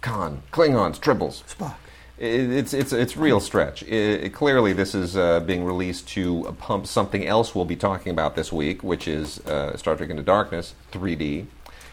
[0.02, 1.42] Khan, Klingons, Tribbles.
[1.52, 1.76] Spock.
[2.18, 3.82] It- It's it's it's real stretch.
[3.84, 8.36] It, clearly, this is uh, being released to pump something else we'll be talking about
[8.36, 11.46] this week, which is uh, Star Trek Into Darkness 3D.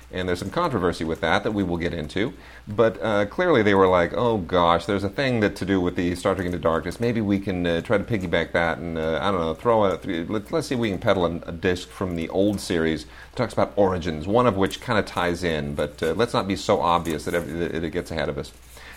[0.10, 2.34] And there's some controversy with that that we will get into.
[2.66, 5.98] But uh, clearly, they were like, "Oh gosh, there's a thing that to do with
[5.98, 7.02] the Star Trek Into Darkness.
[7.02, 9.98] Maybe we can uh, try to piggyback that, and uh, I don't know, throw a.
[9.98, 13.04] Th- let, let's see if we can peddle a, a disc from the old series
[13.04, 15.76] that talks about origins, one of which kind of ties in.
[15.76, 18.54] But uh, let's not be so obvious that, every, that it gets ahead of us."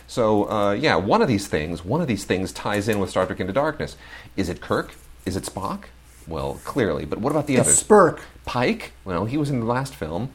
[0.07, 3.27] So uh, yeah, one of these things, one of these things ties in with Star
[3.27, 3.96] Trek Into Darkness.
[4.37, 4.94] Is it Kirk?
[5.27, 5.87] Is it Spock?
[6.29, 7.05] Well, clearly.
[7.05, 7.83] But what about the It's others?
[7.83, 8.20] Spurk.
[8.44, 8.92] Pike?
[9.05, 10.31] Well, he was in the last film.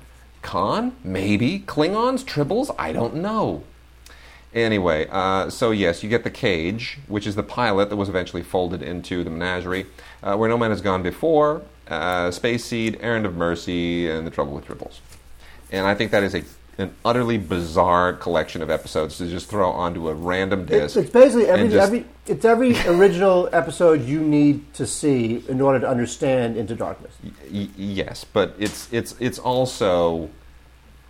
[0.46, 0.96] Khan?
[1.04, 1.60] Maybe.
[1.60, 2.24] Klingons?
[2.24, 2.74] Tribbles?
[2.78, 3.64] I don't know.
[4.54, 8.44] Anyway, uh, so yes, you get the cage, which is the pilot that was eventually
[8.44, 9.88] folded into the menagerie,
[10.24, 14.32] uh, where no man has gone before, uh, Space Seed, Errand of Mercy, and The
[14.32, 15.00] Trouble with Tribbles.
[15.72, 16.44] And I think that is a,
[16.78, 20.98] an utterly bizarre collection of episodes to just throw onto a random It's, disc.
[20.98, 21.88] it's basically every, just...
[21.88, 27.14] every it's every original episode you need to see in order to understand Into Darkness.
[27.52, 30.30] Y- yes, but it's it's it's also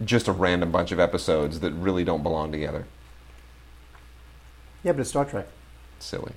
[0.04, 2.86] just a random bunch of episodes that really don't belong together.
[4.84, 5.48] Yeah, but it's Star Trek.
[6.00, 6.34] Silly.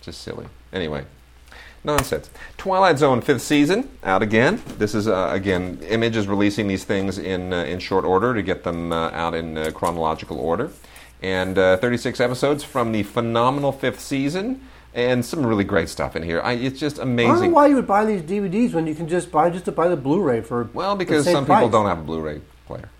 [0.00, 0.46] Just silly.
[0.72, 1.04] Anyway,
[1.84, 2.30] nonsense.
[2.56, 4.62] Twilight Zone fifth season out again.
[4.78, 8.42] This is uh, again Image is releasing these things in uh, in short order to
[8.42, 10.70] get them uh, out in uh, chronological order,
[11.22, 14.66] and uh, 36 episodes from the phenomenal fifth season.
[14.94, 16.42] And some really great stuff in here.
[16.42, 17.52] I, it's just I don't know amazing.
[17.52, 19.96] why you would buy these DVDs when you can just buy just to buy the
[19.96, 22.90] Blu-ray for Well, because some people don't have a Blu-ray player.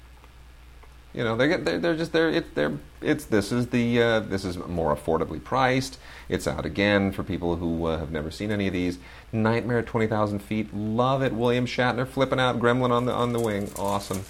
[1.14, 4.20] You know, they get they're, they're just they're it, they're it's this is the uh,
[4.20, 5.98] this is more affordably priced.
[6.32, 8.98] It's out again for people who uh, have never seen any of these.
[9.32, 11.32] Nightmare at Twenty Thousand Feet, love it.
[11.32, 14.24] William Shatner flipping out Gremlin on the on the wing, awesome.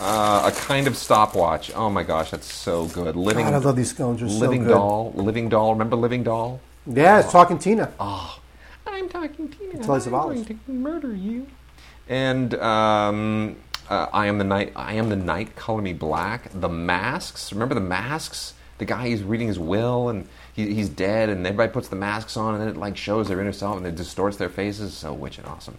[0.00, 1.72] Uh, a kind of stopwatch.
[1.74, 3.14] Oh my gosh, that's so good.
[3.14, 4.18] Living God, I love these scones.
[4.18, 4.70] They're so Living good.
[4.70, 5.72] Doll, Living Doll.
[5.72, 6.60] Remember Living Doll?
[6.86, 7.92] Yeah, it's talking Tina.
[8.00, 8.40] Oh,
[8.86, 9.82] I'm talking Tina.
[9.84, 10.42] Slice I'm of olives.
[10.42, 11.46] going to murder you.
[12.08, 13.56] And um,
[13.88, 14.72] uh, I am the night.
[14.74, 15.54] I am the night.
[15.54, 16.50] Color me black.
[16.52, 17.52] The masks.
[17.52, 18.54] Remember the masks?
[18.78, 22.36] The guy he's reading his will and he, he's dead, and everybody puts the masks
[22.36, 24.94] on, and then it like shows their inner self, and it distorts their faces.
[24.94, 25.76] So witch and awesome.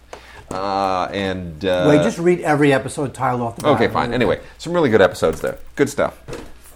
[0.50, 3.74] Uh, and uh, Wait, just read every episode title off the bat.
[3.76, 4.12] okay, fine.
[4.12, 5.58] Anyway, some really good episodes there.
[5.74, 6.18] Good stuff.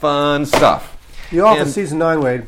[0.01, 0.97] Fun stuff.
[1.31, 2.21] The Office and, season nine.
[2.21, 2.47] Wade,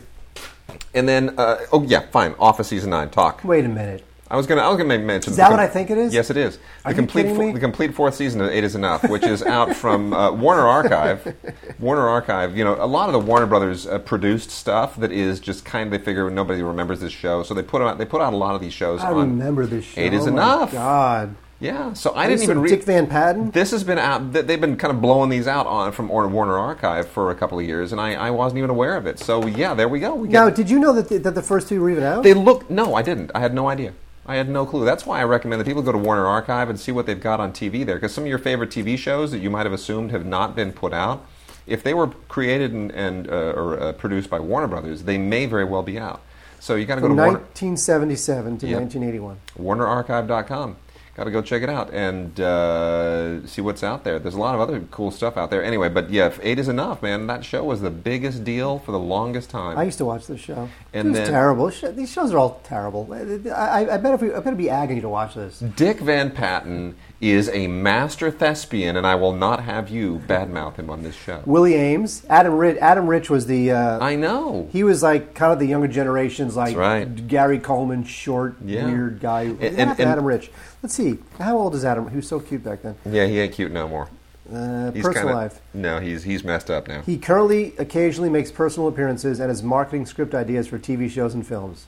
[0.95, 2.35] and then uh, oh yeah, fine.
[2.38, 3.11] Office season nine.
[3.11, 3.45] Talk.
[3.45, 4.05] wait a minute.
[4.33, 4.62] I was gonna.
[4.62, 5.31] I was gonna mention.
[5.31, 6.14] Is that the what I think it is?
[6.14, 6.59] Yes, it is.
[6.87, 7.25] Are the complete.
[7.25, 7.53] kidding fo- me?
[7.53, 11.37] The complete fourth season of Eight Is Enough, which is out from uh, Warner Archive.
[11.79, 12.57] Warner Archive.
[12.57, 15.92] You know, a lot of the Warner Brothers uh, produced stuff that is just kind
[15.92, 16.01] of.
[16.01, 17.99] They figure nobody remembers this show, so they put out.
[17.99, 19.03] They put out a lot of these shows.
[19.03, 20.01] I remember this show.
[20.01, 20.73] Eight is Oh enough.
[20.73, 21.37] God.
[21.61, 21.92] Yeah.
[21.92, 22.71] So I didn't even read.
[22.71, 23.51] Dick Van Patten.
[23.51, 24.33] This has been out.
[24.33, 27.59] They've been kind of blowing these out on from Warner Warner Archive for a couple
[27.59, 29.18] of years, and I, I wasn't even aware of it.
[29.18, 30.14] So yeah, there we go.
[30.14, 32.23] We Now, did you know that the, that the first two were even out?
[32.23, 32.71] they look.
[32.71, 33.31] No, I didn't.
[33.35, 33.92] I had no idea.
[34.25, 34.85] I had no clue.
[34.85, 37.41] That's why I recommend that people go to Warner Archive and see what they've got
[37.41, 40.13] on TV there, because some of your favorite TV shows that you might have assumed
[40.13, 41.27] have not been put out,
[41.67, 45.47] if they were created and, and uh, or uh, produced by Warner Brothers, they may
[45.47, 46.21] very well be out.
[46.61, 48.81] So you got to go to Warner, 1977 to Yep.
[48.81, 49.41] 1981.
[49.59, 50.77] WarnerArchive.com.
[51.14, 54.18] Got to go check it out and uh, see what's out there.
[54.18, 55.62] There's a lot of other cool stuff out there.
[55.62, 57.27] Anyway, but yeah, if eight is enough, man.
[57.27, 59.77] That show was the biggest deal for the longest time.
[59.77, 60.70] I used to watch this show.
[60.94, 61.68] And it was then- terrible.
[61.92, 63.12] These shows are all terrible.
[63.12, 65.59] I, I, I bet if we, I bet it'd be agony to watch this.
[65.59, 70.91] Dick Van Patten is a master thespian, and I will not have you badmouth him
[70.91, 71.41] on this show.
[71.47, 72.79] Willie Aames, Adam Rich.
[72.81, 73.71] Adam Rich was the.
[73.71, 74.69] Uh, I know.
[74.73, 77.29] he was like kind of the younger generation's like right.
[77.29, 78.87] Gary Coleman, short, Yeah.
[78.87, 79.43] weird guy.
[79.43, 80.51] And- And, and- Adam Rich.
[80.83, 81.19] Let's see.
[81.39, 82.09] How old is Adam?
[82.11, 82.97] He was so cute back then.
[83.09, 84.09] Yeah, he ain't cute no more.
[84.53, 85.61] Uh, He's personal kinda, life.
[85.73, 87.03] No, he's he's messed up now.
[87.03, 91.47] He currently occasionally makes personal appearances and is marketing script ideas for TV shows and
[91.47, 91.87] films.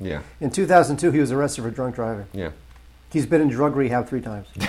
[0.00, 2.26] Yeah, In 2002, he was arrested for drunk driving.
[2.32, 2.50] yeah.
[3.14, 4.48] He's been in drug rehab three times.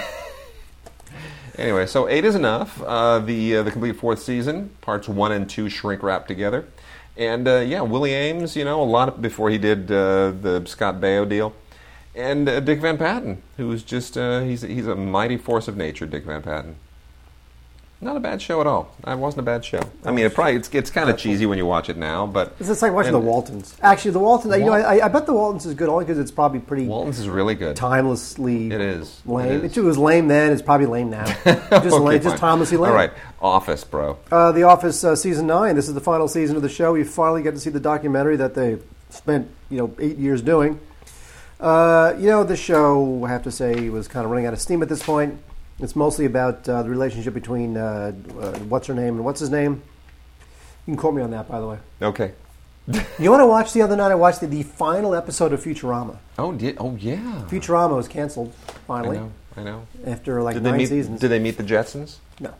[1.57, 2.81] Anyway, so eight is enough.
[2.81, 6.67] Uh, the uh, the complete fourth season, parts one and two shrink wrap together,
[7.15, 10.63] and uh, yeah, Willie Aames, you know, a lot of, before he did uh, the
[10.65, 11.53] Scott Baio deal,
[12.13, 16.05] and uh, Dick Van Patten, who's just uh, he's he's a mighty force of nature,
[16.05, 16.75] Dick Van Patten.
[18.01, 18.93] Not a bad show at all.
[19.07, 19.79] It wasn't a bad show.
[20.03, 22.53] I mean, it probably it's, it's kind of cheesy when you watch it now, but
[22.59, 23.75] It's just like watching the Waltons.
[23.81, 24.53] Actually, the Waltons.
[24.57, 27.19] You know, I, I bet the Waltons is good only because it's probably pretty Walton's
[27.19, 27.75] is really good.
[27.77, 28.69] timelessly.
[28.71, 29.21] It is.
[29.25, 29.47] lame.
[29.47, 29.83] It It, is.
[29.83, 30.51] was lame then.
[30.51, 31.25] It's probably lame now.
[31.45, 32.21] Just Okay, lame.
[32.21, 32.91] Just timelessly lame.
[32.91, 34.19] All right, Office, bro.
[34.29, 35.75] Uh, the Office uh, season nine.
[35.75, 36.93] This is the final season of the show.
[36.93, 38.77] We finally get to see the documentary that they
[39.09, 40.79] spent you know eight years doing.
[41.59, 44.59] Uh, you know, the show I have to say was kind of running out of
[44.59, 45.39] steam at this point.
[45.79, 49.49] It's mostly about uh, the relationship between uh, uh, what's her name and what's his
[49.49, 49.81] name.
[50.85, 51.77] You can quote me on that, by the way.
[52.01, 52.33] Okay.
[53.17, 54.11] You want to watch the other night?
[54.11, 56.17] I watched the, the final episode of Futurama.
[56.37, 57.43] Oh, did, oh yeah.
[57.47, 58.53] Futurama was canceled
[58.85, 59.17] finally.
[59.17, 59.31] I know.
[59.57, 59.87] I know.
[60.05, 60.89] after like Did nine meet?
[60.89, 61.19] seasons.
[61.19, 62.17] Did they meet the Jetsons?
[62.39, 62.53] no.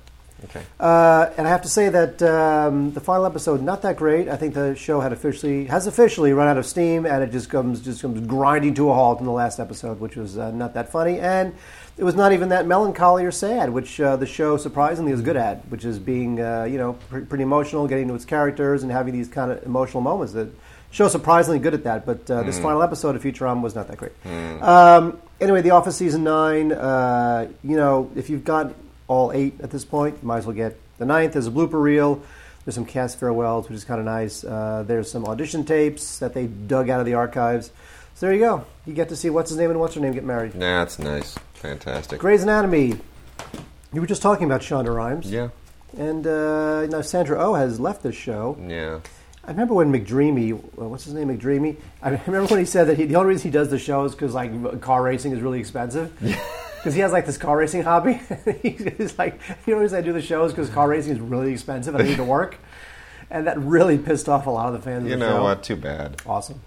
[0.45, 0.62] Okay.
[0.80, 4.28] Uh, and I have to say that um, the final episode not that great.
[4.28, 7.49] I think the show had officially has officially run out of steam, and it just
[7.49, 10.73] comes just comes grinding to a halt in the last episode, which was uh, not
[10.73, 11.56] that funny, and
[11.97, 15.38] it was not even that melancholy or sad, which uh, the show surprisingly is good
[15.38, 18.91] at, which is being uh, you know pre- pretty emotional, getting to its characters, and
[18.91, 20.34] having these kind of emotional moments.
[20.34, 20.49] The
[20.91, 23.97] show surprisingly good at that, but uh, this final episode of Futurama was not that
[23.97, 24.12] great.
[24.62, 26.71] Um, anyway, The Office season nine.
[26.71, 28.73] Uh, you know, if you've got
[29.08, 31.34] all eight at this point, you might as well get the ninth.
[31.34, 32.21] There's a blooper reel.
[32.65, 34.43] There's some cast farewells, which is kind of nice.
[34.43, 37.71] Uh, there's some audition tapes that they dug out of the archives.
[38.15, 38.65] So there you go.
[38.86, 40.56] You get to see what's his name and what's her name get married.
[40.56, 41.38] Nah, that's nice.
[41.56, 42.17] Fantastic.
[42.19, 42.97] Grey's Anatomy.
[43.91, 45.30] You were just talking about Shonda Rhimes.
[45.30, 45.49] Yeah.
[45.97, 48.58] And uh, now Sandra Oh has left the show.
[48.65, 49.01] Yeah.
[49.43, 51.75] I remember when McDreamy, uh, what's his name, McDreamy?
[52.01, 54.13] I remember when he said that he, the only reason he does the show is
[54.13, 56.17] because like car racing is really expensive.
[56.78, 58.13] Because he has like this car racing hobby.
[58.62, 61.51] He's like, the only reason I do the show is because car racing is really
[61.51, 62.58] expensive and I need to work.
[63.30, 65.63] And that really pissed off a lot of the fans You of the know what?
[65.63, 66.21] Too bad.
[66.25, 66.62] Awesome.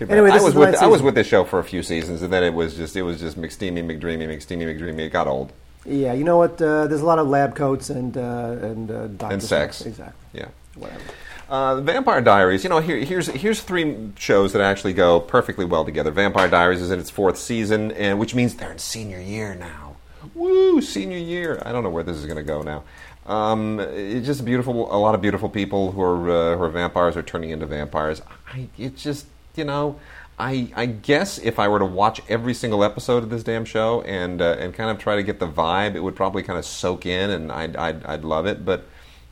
[0.00, 2.44] Anyway, I was with I was with this show for a few seasons, and then
[2.44, 5.00] it was just it was just McSteamy, McDreamy, McSteamy, McDreamy.
[5.00, 5.52] It got old.
[5.84, 6.60] Yeah, you know what?
[6.60, 9.86] Uh, there's a lot of lab coats and uh, and uh, And sex.
[9.86, 10.40] Exactly.
[10.40, 10.48] Yeah.
[10.74, 11.00] Whatever.
[11.48, 12.62] Uh, Vampire Diaries.
[12.62, 16.10] You know, here, here's here's three shows that actually go perfectly well together.
[16.10, 19.96] Vampire Diaries is in its fourth season, and which means they're in senior year now.
[20.34, 21.62] Woo, senior year!
[21.64, 22.84] I don't know where this is going to go now.
[23.24, 24.94] Um, it's just beautiful.
[24.94, 28.20] A lot of beautiful people who are uh, who are vampires are turning into vampires.
[28.52, 29.26] I, it's just
[29.58, 29.98] you know.
[30.40, 34.02] I, I guess if I were to watch every single episode of this damn show
[34.02, 36.64] and uh, and kind of try to get the vibe, it would probably kind of
[36.64, 38.64] soak in, and I'd I'd, I'd love it.
[38.64, 38.86] But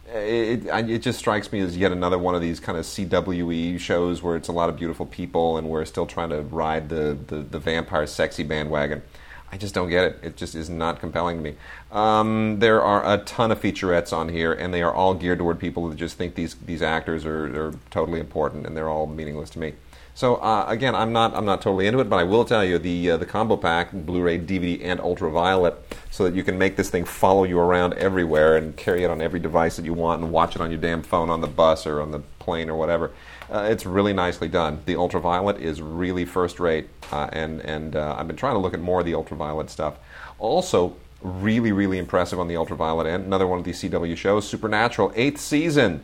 [0.09, 3.79] it, I- it just strikes me as yet another one of these kind of CWE
[3.79, 7.17] shows where it's a lot of beautiful people and we're still trying to ride the,
[7.27, 9.03] the, the vampire sexy bandwagon.
[9.51, 10.19] I just don't get it.
[10.23, 11.55] It just is not compelling to me.
[11.93, 15.61] Um, there are a ton of featurettes on here, and they are all geared toward
[15.61, 19.51] people that just think these, these actors are, are totally important, and they're all meaningless
[19.51, 19.75] to me.
[20.17, 22.79] So uh, again, I'm not I'm not totally into it, but I will tell you
[22.79, 25.75] the uh, the combo pack, Blu-ray, DVD, and ultraviolet,
[26.11, 29.21] so that you can make this thing follow you around everywhere and carry it on
[29.21, 31.87] every device that you want and watch it on your damn phone on the bus
[31.87, 33.13] or on the plane or whatever.
[33.53, 34.81] Uh, it's really nicely done.
[34.87, 38.73] The ultraviolet is really first rate, uh, and and uh, I've been trying to look
[38.73, 39.99] at more of the ultraviolet stuff.
[40.39, 43.27] Also, really really impressive on the ultraviolet end.
[43.27, 46.01] Another one of these CW shows, Supernatural, eighth season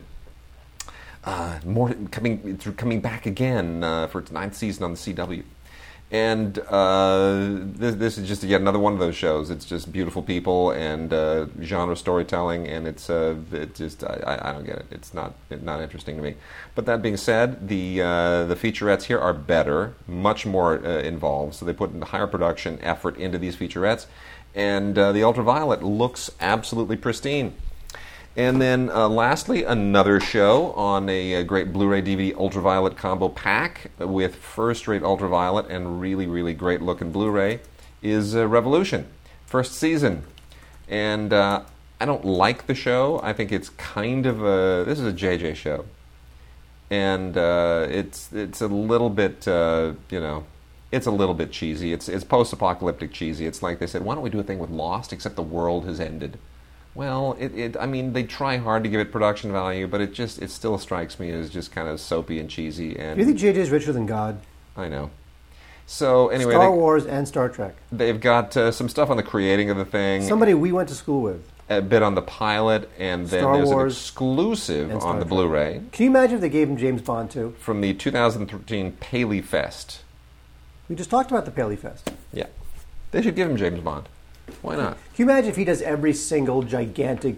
[1.23, 5.43] uh, more coming it's coming back again uh, for its ninth season on the CW.
[6.11, 9.49] And uh, this, this is just yet another one of those shows.
[9.49, 14.51] It's just beautiful people and uh, genre storytelling, and it's uh, it just I, I-
[14.51, 14.85] don't get it.
[14.91, 16.35] It's not not interesting to me.
[16.75, 21.55] But that being said, the uh, the featurettes here are better, much more involved.
[21.55, 24.05] So they put higher production effort into these featurettes,
[24.53, 27.55] and the ultraviolet looks absolutely pristine.
[28.35, 33.91] And then, uh, lastly, another show on a, uh great Blu-ray DVD ultraviolet combo pack
[33.99, 37.59] with first-rate ultraviolet and really, really great-looking Blu-ray
[38.01, 39.05] is uh, Revolution,
[39.45, 40.23] first season.
[40.87, 41.61] And uh,
[42.01, 43.19] I don't like the show.
[43.23, 45.85] I think it's kind of a this is a JJ show,
[46.89, 50.43] and uh, it's it's a little bit uh, you know
[50.91, 51.93] it's a little bit cheesy.
[51.93, 53.45] It's it's post-apocalyptic cheesy.
[53.45, 55.85] It's like they said, why don't we do a thing with Lost except the world
[55.85, 56.37] has ended.
[56.95, 60.13] Well, it, it I mean they try hard to give it production value, but it
[60.13, 62.97] just it still strikes me as just kind of soapy and cheesy.
[62.97, 64.39] And Do you think JJ's richer than God?
[64.77, 65.09] I know.
[65.85, 67.75] So anyway, Star they, Wars and Star Trek.
[67.91, 70.95] they've got uh, some stuff on the creating of the thing, Somebody we went to
[70.95, 71.43] school with.
[71.69, 75.29] a bit on the pilot, and then Star there's an exclusive on the Trek.
[75.29, 77.53] Blu-ray Can you imagine if they gave him James Bond too?
[77.59, 80.03] from the 2013 Paley Fest.
[80.87, 82.11] We just talked about the Paley Fest.
[82.31, 82.47] Yeah,
[83.11, 84.07] they should give him James Bond.
[84.61, 84.93] Why not?
[85.15, 87.37] Can you imagine if he does every single gigantic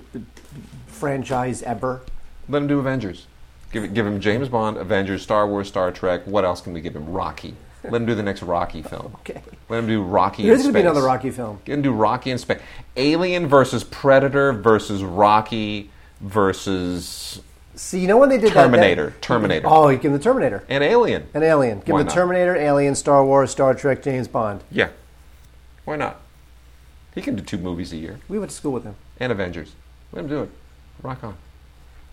[0.88, 2.02] franchise ever?
[2.50, 3.28] Let him do Avengers.
[3.72, 6.26] Give, give him James Bond, Avengers, Star Wars, Star Trek.
[6.26, 7.10] What else can we give him?
[7.12, 7.56] Rocky.
[7.84, 9.15] Let him do the next Rocky film.
[9.20, 9.41] Okay.
[9.70, 10.44] Let him do Rocky.
[10.46, 11.60] There's in going to be another Rocky film.
[11.65, 12.60] Get him do Rocky in space.
[12.96, 15.89] Alien versus Predator versus Rocky
[16.22, 17.41] versus
[17.76, 19.06] See, you know when they did Terminator.
[19.08, 19.13] that?
[19.13, 19.68] that- Terminator.
[19.68, 20.63] Oh, you give him the Terminator.
[20.70, 21.28] and Alien.
[21.34, 21.80] An Alien.
[21.80, 22.13] Give Why him the?
[22.13, 24.63] Terminator, Alien, Star Wars, Star Trek, James Bond.
[24.72, 24.89] Yeah.
[25.84, 26.22] Why not?
[27.15, 28.19] He can do two movies a year.
[28.28, 28.95] We went to school with him.
[29.19, 29.71] And Avengers.
[30.12, 30.49] Let him do it.
[31.01, 31.36] Rock on.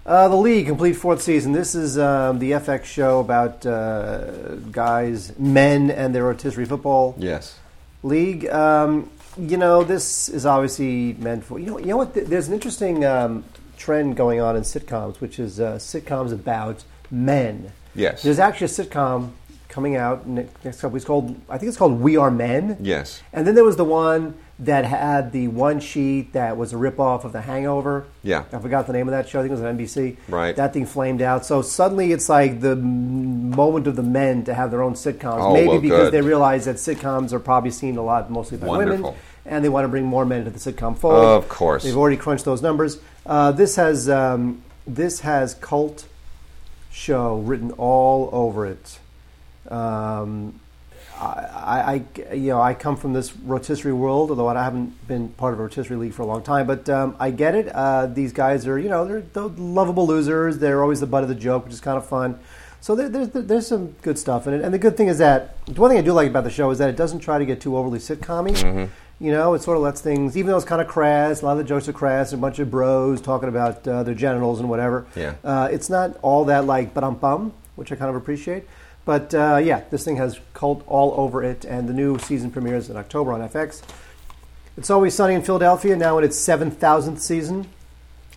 [0.05, 1.53] Uh, the League, complete fourth season.
[1.53, 7.59] This is um, the FX show about uh, guys, men, and their rotisserie football Yes.
[8.03, 8.47] league.
[8.49, 11.79] Um, you know, this is obviously meant for you know.
[11.79, 12.15] You know what?
[12.15, 13.45] Th- There's an interesting um,
[13.79, 17.73] trend going on in sitcoms, which is uh, sitcoms about men.
[17.95, 18.23] Yes.
[18.25, 19.31] There's actually a sitcom
[19.69, 22.77] coming out ne- next couple weeks called I think it's called We Are Men.
[22.81, 23.23] Yes.
[23.33, 27.25] And then there was the one that had the one sheet that was a ripoff
[27.25, 28.07] of The Hangover.
[28.23, 28.45] Yeah.
[28.53, 29.41] I forgot the name of that show.
[29.41, 30.17] I think it was on NBC.
[30.29, 30.55] Right.
[30.55, 31.45] That thing flamed out.
[31.45, 35.41] So suddenly it's like the moment of the men to have their own sitcoms.
[35.41, 36.13] Oh, Maybe well, because good.
[36.13, 39.15] they realize that sitcoms are probably seen a lot mostly by women.
[39.45, 41.25] And they want to bring more men into the sitcom fold.
[41.25, 41.83] Of course.
[41.83, 43.01] They've already crunched those numbers.
[43.27, 46.07] Uh, this has um, this has cult
[46.93, 49.01] show written all over it.
[49.69, 50.61] Um,
[51.21, 55.53] I, I, you know, I come from this rotisserie world, although I haven't been part
[55.53, 56.67] of a rotisserie league for a long time.
[56.67, 57.69] But um, I get it.
[57.69, 60.59] Uh, these guys are, you know, they're, they're lovable losers.
[60.59, 62.39] They're always the butt of the joke, which is kind of fun.
[62.81, 64.63] So there, there's there's some good stuff in it.
[64.63, 66.69] And the good thing is that the one thing I do like about the show
[66.71, 68.51] is that it doesn't try to get too overly sitcom
[69.21, 71.43] You know, it sort of lets things, even though it's kind of crass.
[71.43, 72.33] A lot of the jokes are crass.
[72.33, 75.07] A bunch of bros talking about uh, their genitals and whatever.
[75.15, 75.35] Yeah.
[75.45, 78.65] Uh, it's not all that like but bum, which I kind of appreciate.
[79.05, 82.89] But uh, yeah, this thing has cult all over it, and the new season premieres
[82.89, 83.83] in October on FX.
[84.77, 87.67] It's Always Sunny in Philadelphia, now in its 7,000th season.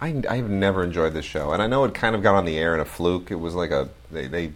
[0.01, 2.57] I, I've never enjoyed this show, and I know it kind of got on the
[2.57, 3.31] air in a fluke.
[3.31, 4.51] It was like a they, they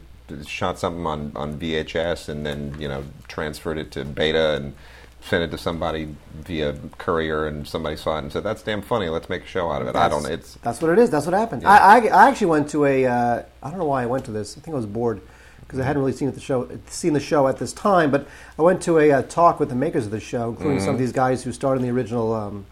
[0.46, 4.76] shot something on, on VHS and then you know transferred it to Beta and
[5.22, 9.08] sent it to somebody via courier, and somebody saw it and said, "That's damn funny.
[9.08, 10.30] Let's make a show out of it." I don't know.
[10.30, 11.10] It's That's what it is.
[11.10, 11.62] That's what happened.
[11.62, 11.70] Yeah.
[11.70, 13.06] I, I, I actually went to a.
[13.06, 14.58] Uh, I don't know why I went to this.
[14.58, 15.22] I think I was bored
[15.70, 18.10] because I hadn't really seen the show seen the show at this time.
[18.10, 18.28] But
[18.58, 20.86] I went to a uh, talk with the makers of the show, including Mm-hmm.
[20.86, 22.66] some of these guys who starred in the original um,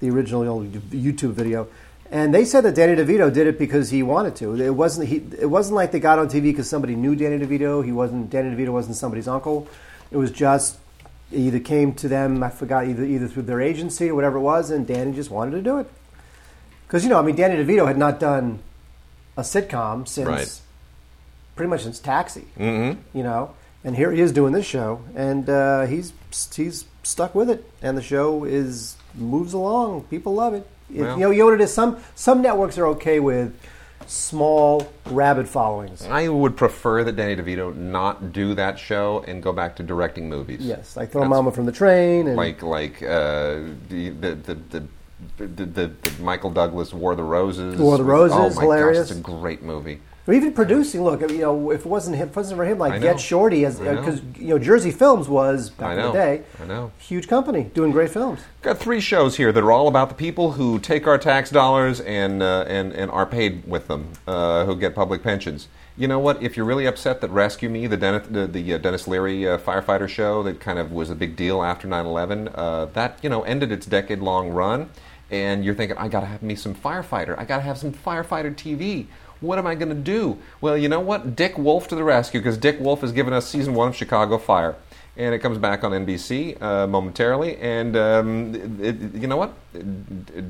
[0.00, 1.66] the original YouTube video.
[2.10, 4.54] And they said that Danny DeVito did it because he wanted to.
[4.60, 5.16] It wasn't he.
[5.40, 7.82] It wasn't like they got on TV because somebody knew Danny DeVito.
[7.84, 8.28] He wasn't.
[8.30, 9.66] Danny DeVito wasn't somebody's uncle.
[10.10, 10.78] It was just
[11.32, 12.42] it either came to them.
[12.42, 15.52] I forgot either either through their agency or whatever it was, and Danny just wanted
[15.52, 15.86] to do it.
[16.86, 18.60] Because you know, I mean, Danny DeVito had not done
[19.36, 20.60] a sitcom since Right.
[21.58, 22.44] Pretty much since Taxi.
[22.56, 23.00] mm-hmm.
[23.18, 23.50] You know,
[23.84, 26.12] and here he is doing this show, and uh, he's
[26.54, 30.04] he's stuck with it, and the show is moves along.
[30.04, 30.66] People love it.
[30.94, 31.74] It- Well- you know, you know what it is.
[31.74, 33.52] Some some networks are okay with
[34.06, 36.02] small rabid followings.
[36.06, 40.28] I would prefer that Danny DeVito not do that show and go back to directing
[40.28, 40.60] movies.
[40.60, 44.54] Yes, like Throw That's- Mama from the Train, and like like uh, the, the, the,
[44.54, 44.82] the
[45.36, 47.76] the, the, the Michael Douglas War of the Roses.
[47.78, 49.08] War of the Roses, oh my hilarious.
[49.08, 50.00] Gosh, it's a great movie.
[50.28, 51.02] Or even producing.
[51.02, 53.00] Look, you know, if it wasn't him, if it wasn't for him, like.
[53.00, 56.92] Get Shorty, as because you know Jersey Films was back in the day, I know.
[56.98, 58.40] huge company doing great films.
[58.60, 62.00] Got three shows here that are all about the people who take our tax dollars
[62.00, 65.68] and uh, and and are paid with them, uh, who get public pensions.
[65.96, 66.42] You know what?
[66.42, 69.56] If you're really upset that Rescue Me, the Dennis, the, the uh, Denis Leary uh,
[69.56, 73.42] firefighter show that kind of was a big deal after 9/11, uh, that you know
[73.44, 74.90] ended its decade-long run,
[75.30, 77.38] and you're thinking, I got to have me some firefighter.
[77.38, 79.06] I got to have some firefighter TV.
[79.40, 80.38] What am I going to do?
[80.60, 81.36] Well, you know what?
[81.36, 84.38] Dick Wolf to the rescue because Dick Wolf has given us season one of Chicago
[84.38, 84.76] Fire
[85.16, 87.56] and it comes back on NBC uh, momentarily.
[87.56, 89.52] And um, it, it- you know what?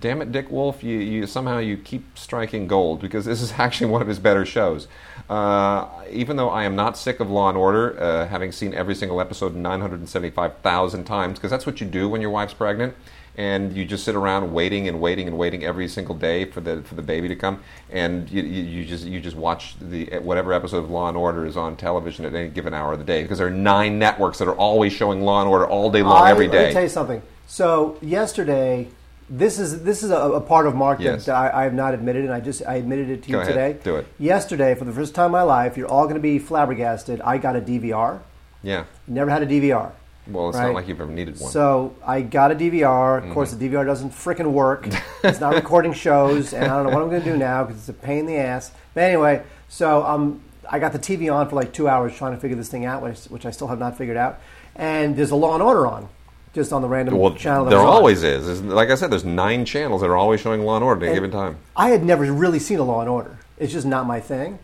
[0.01, 0.83] Damn it, Dick Wolf!
[0.85, 4.45] You, you somehow you keep striking gold because this is actually one of his better
[4.47, 4.89] shows.
[5.29, 8.95] Uh, even though I am not sick of Law and Order, uh, having seen every
[8.95, 12.95] single episode 975,000 times, because that's what you do when your wife's pregnant.
[13.39, 16.83] And you just sit around waiting and waiting and waiting every single day for the
[16.83, 20.79] for the baby to come, and you, you, just you just watch the whatever episode
[20.79, 23.39] of Law and Order is on television at any given hour of the day because
[23.39, 26.49] there are nine networks that are always showing Law and Order all day long every
[26.49, 26.53] day.
[26.53, 27.23] I, every Let me tell you something.
[27.47, 28.89] So yesterday,
[29.31, 31.27] this is this is a, a part of Mark Yes.
[31.27, 33.53] that I, I have not admitted, and I just I admitted it to you ahead.
[33.55, 33.79] today.
[33.85, 34.07] Do it.
[34.19, 37.21] Yesterday, for the first time in my life, you're all going to be flabbergasted.
[37.21, 38.19] I got a DVR.
[38.65, 38.85] Yeah.
[39.07, 39.93] Never had a DVR.
[40.31, 40.67] Well, it's Right.
[40.67, 41.51] not like you've ever needed one.
[41.51, 43.19] So I got a DVR.
[43.19, 43.33] Of Mm-hmm.
[43.33, 44.89] course, the DVR doesn't frickin' work.
[45.25, 47.81] it's not recording shows, and I don't know what I'm going to do now because
[47.81, 48.71] it's a pain in the ass.
[48.95, 52.41] But anyway, so um, I got the TV on for like two hours trying to
[52.41, 54.39] figure this thing out, which, which I still have not figured out.
[54.77, 56.09] And there's a Law and Order on,
[56.53, 57.65] just on the random well, channel.
[57.65, 57.95] That there was on.
[57.95, 58.47] always is.
[58.47, 61.09] There's- Like I said, there's nine channels that are always showing Law and Order at
[61.09, 61.57] any And given time.
[61.77, 63.39] I had never really seen a Law and Order.
[63.59, 64.59] It's just not my thing.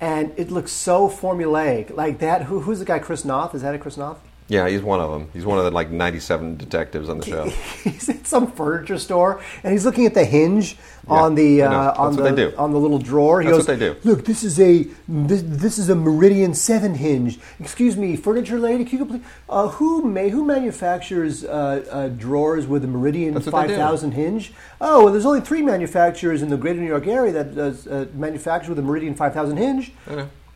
[0.00, 2.42] and it looks so formulaic, like that.
[2.44, 2.98] Who, who's the guy?
[2.98, 3.54] Chris Noth?
[3.54, 4.18] Is that a Chris Noth?
[4.52, 5.30] Yeah, he's one of them.
[5.32, 7.48] He's one of the like 97 detectives on the show.
[7.84, 10.76] he's at some furniture store and he's looking at the hinge
[11.08, 13.40] on the uh, on the on the little drawer.
[13.40, 13.96] He That's goes, what they do.
[14.04, 17.40] Look, this is a this, this is a Meridian Seven hinge.
[17.60, 19.22] Excuse me, furniture lady, can you please?
[19.48, 23.78] Uh, who may who manufactures uh, uh, drawers with a Meridian That's what they five
[23.78, 24.52] thousand hinge?
[24.82, 28.04] Oh, well, there's only three manufacturers in the Greater New York area that does, uh,
[28.12, 29.92] manufacture with a Meridian five thousand hinge.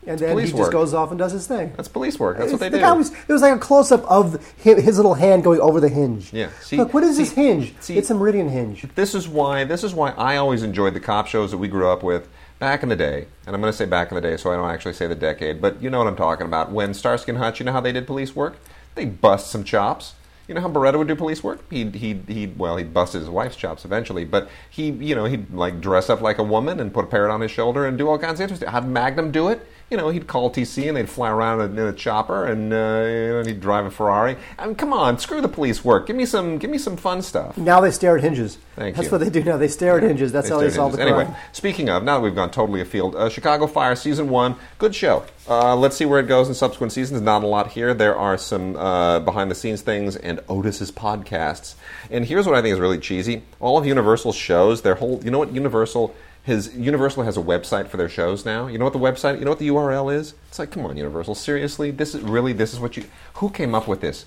[0.06, 0.56] And then he work.
[0.62, 1.72] just goes off and does his thing.
[1.76, 2.38] That's police work.
[2.38, 2.82] That's what they the do.
[2.82, 5.80] Guy was, it was like a close up of his, his little hand going over
[5.80, 6.32] the hinge.
[6.32, 6.50] Yeah.
[6.60, 7.74] See- Look, what is see- this hinge?
[7.80, 8.86] see- it's a meridian hinge.
[8.94, 11.88] this is why this is why I always enjoyed the cop shows that we grew
[11.90, 12.28] up with
[12.58, 13.26] back in the day.
[13.46, 15.14] And I'm going to say back in the day, so I don't actually say the
[15.16, 16.70] decade, but you know what I'm talking about.
[16.70, 18.56] When Starsky and Hutch, you know how they did police work?
[18.94, 20.14] They bust some chops.
[20.48, 21.68] You know how Baretta would do police work?
[21.70, 25.52] He'd, he'd, he'd, well, he busted his wife's chops eventually, but he, you know, he'd
[25.52, 28.08] like dress up like a woman and put a parrot on his shoulder and do
[28.08, 28.68] all kinds of interesting.
[28.68, 29.66] How'd Magnum do it?
[29.90, 32.72] You know, he'd call TC and they'd fly around in a, in a chopper and,
[32.72, 34.36] uh, you know, he'd drive a Ferrari.
[34.58, 36.08] I mean, come on, screw the police work.
[36.08, 37.56] Give me some, give me some fun stuff.
[37.56, 38.58] Now they stare at hinges.
[38.74, 39.12] Thank That's you.
[39.12, 39.56] what they do now.
[39.56, 40.32] They stare at hinges.
[40.32, 41.08] That's how they solve the crime.
[41.08, 44.94] Anyway, speaking of, now that we've gone totally afield, uh, Chicago Fire season one, good
[44.94, 45.24] show.
[45.48, 47.22] Uh, let's see where it goes in subsequent seasons.
[47.22, 47.94] Not a lot here.
[47.94, 51.76] There are some uh, behind the scenes things and Otis's podcasts.
[52.10, 55.30] And here's what I think is really cheesy: all of Universal's shows, their whole, you
[55.30, 56.14] know what Universal.
[56.46, 58.68] His Universal has a website for their shows now.
[58.68, 59.40] You know what the website?
[59.40, 60.34] You know what the URL is?
[60.46, 61.90] It's like, come on, Universal, seriously?
[61.90, 63.02] This is really this is what you?
[63.34, 64.26] Who came up with this?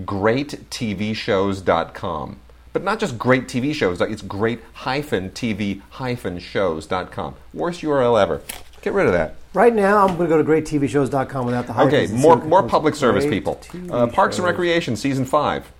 [0.00, 2.40] GreatTVShows.com.
[2.72, 7.36] But not just great TV shows, like it's great hyphen TV hyphen shows.com.
[7.54, 8.42] Worst URL ever.
[8.82, 9.36] Get rid of that.
[9.54, 12.96] Right now, I'm going to go to greattvshows.com without the hyphens Okay, more more public
[12.96, 13.60] service people.
[13.88, 14.44] Uh, Parks and.
[14.44, 15.70] Recreation season five.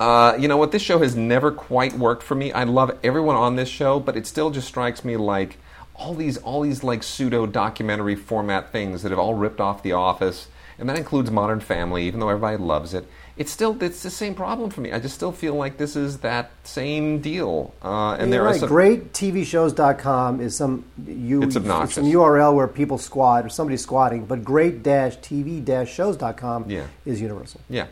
[0.00, 0.72] Uh, you know what?
[0.72, 2.50] This show has never quite worked for me.
[2.52, 5.58] I love everyone on this show, but it still just strikes me like
[5.94, 9.92] all these all these like pseudo documentary format things that have all ripped off The
[9.92, 12.04] Office, and that includes Modern Family.
[12.06, 13.06] Even though everybody loves it,
[13.36, 14.90] it's still it's the same problem for me.
[14.90, 17.72] I just still feel like this is that same deal.
[17.84, 18.60] Uh, and And there you're are right.
[18.60, 21.42] some, GreatTVShows.com is some you.
[21.44, 21.94] It's obnoxious.
[21.96, 26.86] some URL where people squat or somebody's squatting, but great-tv-shows.com Yeah.
[27.06, 27.60] is universal.
[27.68, 27.86] Yeah.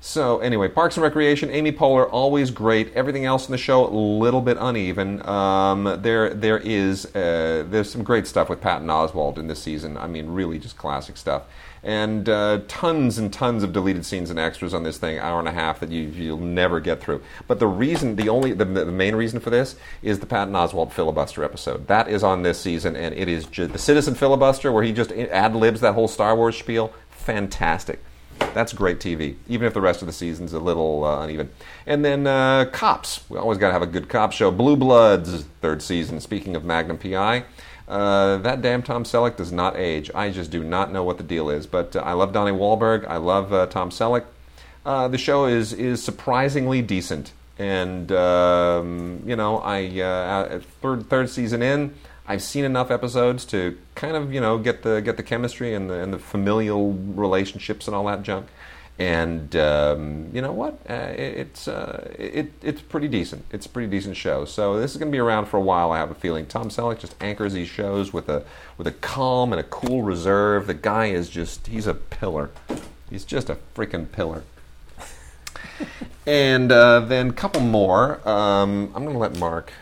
[0.00, 2.92] So anyway, Parks and Recreation, Amy Poehler, always great.
[2.94, 5.26] Everything else in the show, a little bit uneven.
[5.26, 9.96] Um, there, there is uh, there's some great stuff with Patton Oswalt in this season.
[9.96, 11.44] I mean, really just classic stuff.
[11.82, 15.46] And uh, tons and tons of deleted scenes and extras on this thing, hour and
[15.46, 17.22] a half that you, you'll never get through.
[17.46, 20.90] But the reason, the only, the, the main reason for this is the Patton Oswalt
[20.90, 21.86] filibuster episode.
[21.86, 25.12] That is on this season, and it is ju- the Citizen filibuster where he just
[25.12, 26.92] ad libs that whole Star Wars spiel.
[27.10, 28.02] Fantastic.
[28.38, 31.50] That's great TV, even if the rest of the season's a little uh, uneven.
[31.86, 33.28] And then uh, Cops.
[33.28, 34.50] We always got to have a good cop show.
[34.50, 36.20] Blue Bloods, third season.
[36.20, 37.44] Speaking of Magnum PI,
[37.88, 40.10] uh, that damn Tom Selleck does not age.
[40.14, 41.66] I just do not know what the deal is.
[41.66, 43.06] But uh, I love Donnie Wahlberg.
[43.06, 44.24] I love uh, Tom Selleck.
[44.84, 51.60] Uh, the show is is surprisingly decent, and um, you know, I third third season
[51.62, 51.94] in.
[52.28, 55.88] I've seen enough episodes to kind of you know get the get the chemistry and
[55.88, 58.48] the and the familial relationships and all that junk.
[58.98, 60.78] And um, you know what?
[60.88, 63.44] Uh, it, it's uh, it, it's pretty decent.
[63.52, 64.46] It's a pretty decent show.
[64.46, 65.92] So this is going to be around for a while.
[65.92, 66.46] I have a feeling.
[66.46, 68.44] Tom Selleck just anchors these shows with a
[68.78, 70.66] with a calm and a cool reserve.
[70.66, 72.50] The guy is just he's a pillar.
[73.10, 74.44] He's just a freaking pillar.
[76.26, 78.26] and uh, then a couple more.
[78.26, 79.72] Um, I'm going to let Mark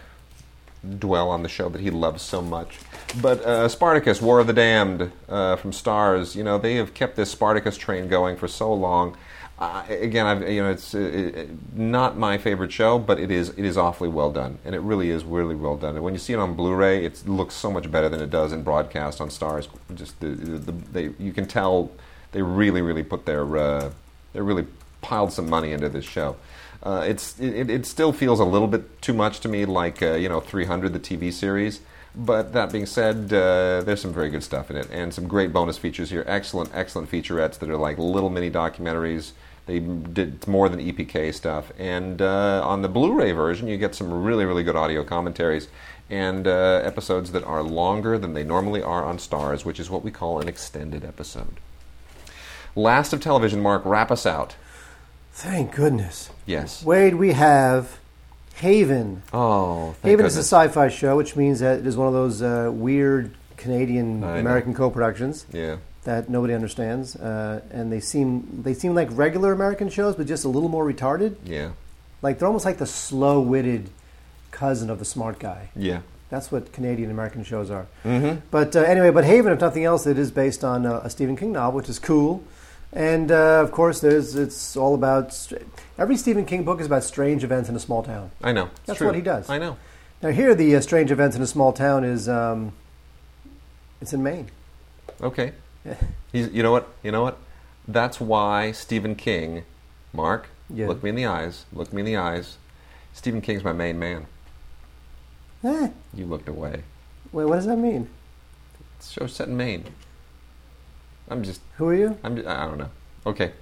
[0.99, 2.79] dwell on the show that he loves so much.
[3.21, 7.17] But uh, Spartacus, War of the Damned uh, from Starz, you know, they have kept
[7.17, 9.17] this Spartacus train going for so long.
[9.57, 13.51] Uh, again, I've, you know, it's uh, it, not my favorite show, but it is
[13.51, 15.95] it is awfully well done, and it really is really well done.
[15.95, 18.53] And when you see it on Blu-ray, it looks so much better than it does
[18.53, 19.69] in broadcast on Starz.
[19.95, 21.93] Just the, the, the they, you can tell
[22.33, 23.91] they really really put their uh,
[24.33, 24.67] they really
[25.03, 26.35] piled some money into this show.
[26.85, 30.15] Uh, it's it, it still feels a little bit too much to me, like uh,
[30.15, 31.81] you know 300, the TV series.
[32.17, 35.53] But that being said, uh, there's some very good stuff in it, and some great
[35.53, 36.25] bonus features here.
[36.27, 39.33] Excellent, excellent featurettes that are like little mini documentaries.
[39.67, 44.13] They did more than EPK stuff, and uh, on the Blu-ray version, you get some
[44.13, 45.69] really, really good audio commentaries
[46.11, 50.05] and uh, episodes that are longer than they normally are on Starz, which is what
[50.05, 51.61] we call an extended episode.
[52.77, 54.57] Last of television, Mark, wrap us out.
[55.35, 56.31] Thank goodness.
[56.47, 56.85] Yes.
[56.85, 57.99] Wade, we have
[58.57, 59.23] Haven.
[59.33, 62.41] Oh, thank Haven is a sci-fi show, which means that it is one of those
[62.41, 65.77] uh, weird Canadian American co-productions Yeah.
[66.05, 70.45] that nobody understands, uh, and they seem they seem like regular American shows, but just
[70.45, 71.35] a little more retarded.
[71.45, 71.71] Yeah.
[72.23, 73.91] Like they're almost like the slow-witted
[74.53, 75.71] cousin of the smart guy.
[75.75, 76.01] Yeah.
[76.31, 77.87] That's what Canadian American shows are.
[78.05, 78.41] Mm-hmm.
[78.53, 81.37] But uh, anyway, but Haven, if nothing else, it is based on uh, a Stephen
[81.37, 82.43] King novel, which is cool.
[82.95, 85.37] And uh, of course, there's it's all about
[85.99, 88.31] every Stephen King book is about strange events in a small town.
[88.43, 88.67] I know.
[88.67, 89.09] It's That's true.
[89.09, 89.51] what he does.
[89.51, 89.77] I know.
[90.23, 92.73] Now, here, the uh, strange events in a small town is um,
[94.01, 94.49] it's in Maine.
[95.21, 95.53] Okay.
[96.33, 96.89] He's, you know what?
[97.03, 97.37] You know what?
[97.89, 99.65] That's why Stephen King,
[100.13, 100.87] Mark, Yeah.
[100.87, 101.67] look me in the eyes.
[101.73, 102.57] Look me in the eyes.
[103.13, 104.27] Stephen King's my main man.
[105.65, 106.83] Eh, You looked away.
[107.33, 108.09] wait, what does that mean?
[108.99, 109.85] It's show set in Maine.
[111.29, 111.61] I'm just.
[111.77, 112.19] Who are you?
[112.23, 112.37] I'm.
[112.37, 112.91] Just, I don't know.
[113.27, 113.53] Okay.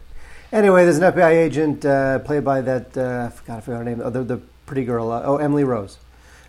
[0.52, 2.96] Anyway, there's an FBI agent uh, played by that.
[2.96, 4.02] Uh, I forgot, I forgot her name.
[4.04, 4.36] Oh, the, the
[4.66, 5.10] pretty girl.
[5.10, 5.98] Uh, oh, Emily Rose.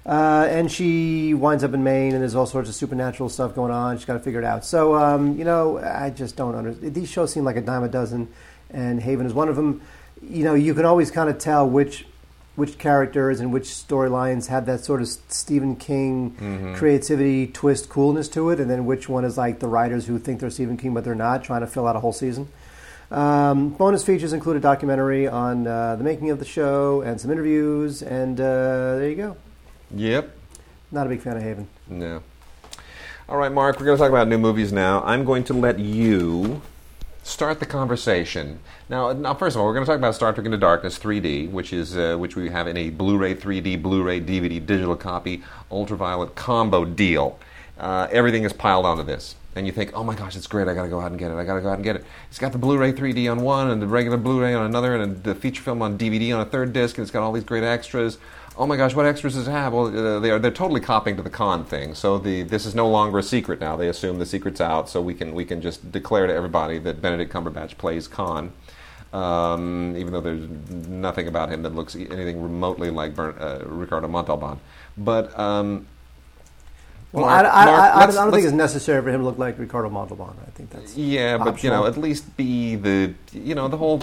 [0.05, 3.71] Uh, and she winds up in Maine, and there's all sorts of supernatural stuff going
[3.71, 3.97] on.
[3.97, 4.65] She's got to figure it out.
[4.65, 6.93] So, um, you know, I just don't understand.
[6.93, 8.27] These shows seem like a dime a dozen,
[8.69, 9.81] and Haven is one of them.
[10.21, 12.05] You know, you can always kind of tell which
[12.55, 16.75] which characters and which storylines have that sort of Stephen King Mm-hmm.
[16.75, 20.39] creativity, twist, coolness to it, and then which one is like the writers who think
[20.39, 22.47] they're Stephen King but they're not, trying to fill out a whole season.
[23.11, 27.29] Um, bonus features include a documentary on uh, the making of the show and some
[27.31, 29.37] interviews, and uh, there you go.
[29.95, 30.35] Yep.
[30.91, 31.67] Not a big fan of Haven.
[31.87, 32.23] No.
[33.29, 35.01] All right, Mark, we're going to talk about new movies now.
[35.03, 36.61] I'm going to let you
[37.23, 38.59] start the conversation.
[38.89, 41.49] Now, now first of all, we're going to talk about Star Trek Into Darkness 3D,
[41.49, 46.35] which is uh, which we have in a Blu-ray 3D, Blu-ray DVD digital copy ultraviolet
[46.35, 47.39] combo deal.
[47.79, 49.35] Uh, everything is piled onto this.
[49.55, 50.67] And you think, oh my gosh, it's great!
[50.67, 51.35] I got to go out and get it.
[51.35, 52.05] I got to go out and get it.
[52.27, 55.35] It's got the Blu-ray 3D on one, and the regular Blu-ray on another, and the
[55.35, 58.17] feature film on DVD on a third disc, and it's got all these great extras.
[58.55, 59.73] Oh my gosh, what extras does it have?
[59.73, 61.95] Well, uh, they are they're totally copying to the Khan thing.
[61.95, 63.75] So the this is no longer a secret now.
[63.75, 67.01] They assume the secret's out, so we can we can just declare to everybody that
[67.01, 68.53] Benedict Cumberbatch plays Khan.
[69.11, 70.49] Um, even though there's
[70.87, 74.59] nothing about him that looks anything remotely like Bern, uh, Ricardo Montalban,
[74.97, 75.85] but um,
[77.11, 79.37] Well, Mark- I, I, Mark, I, I, don't think it's necessary for him to look
[79.37, 80.35] like Ricardo Montalban.
[80.47, 84.01] I think that's yeah, but you know, at least be the you know the whole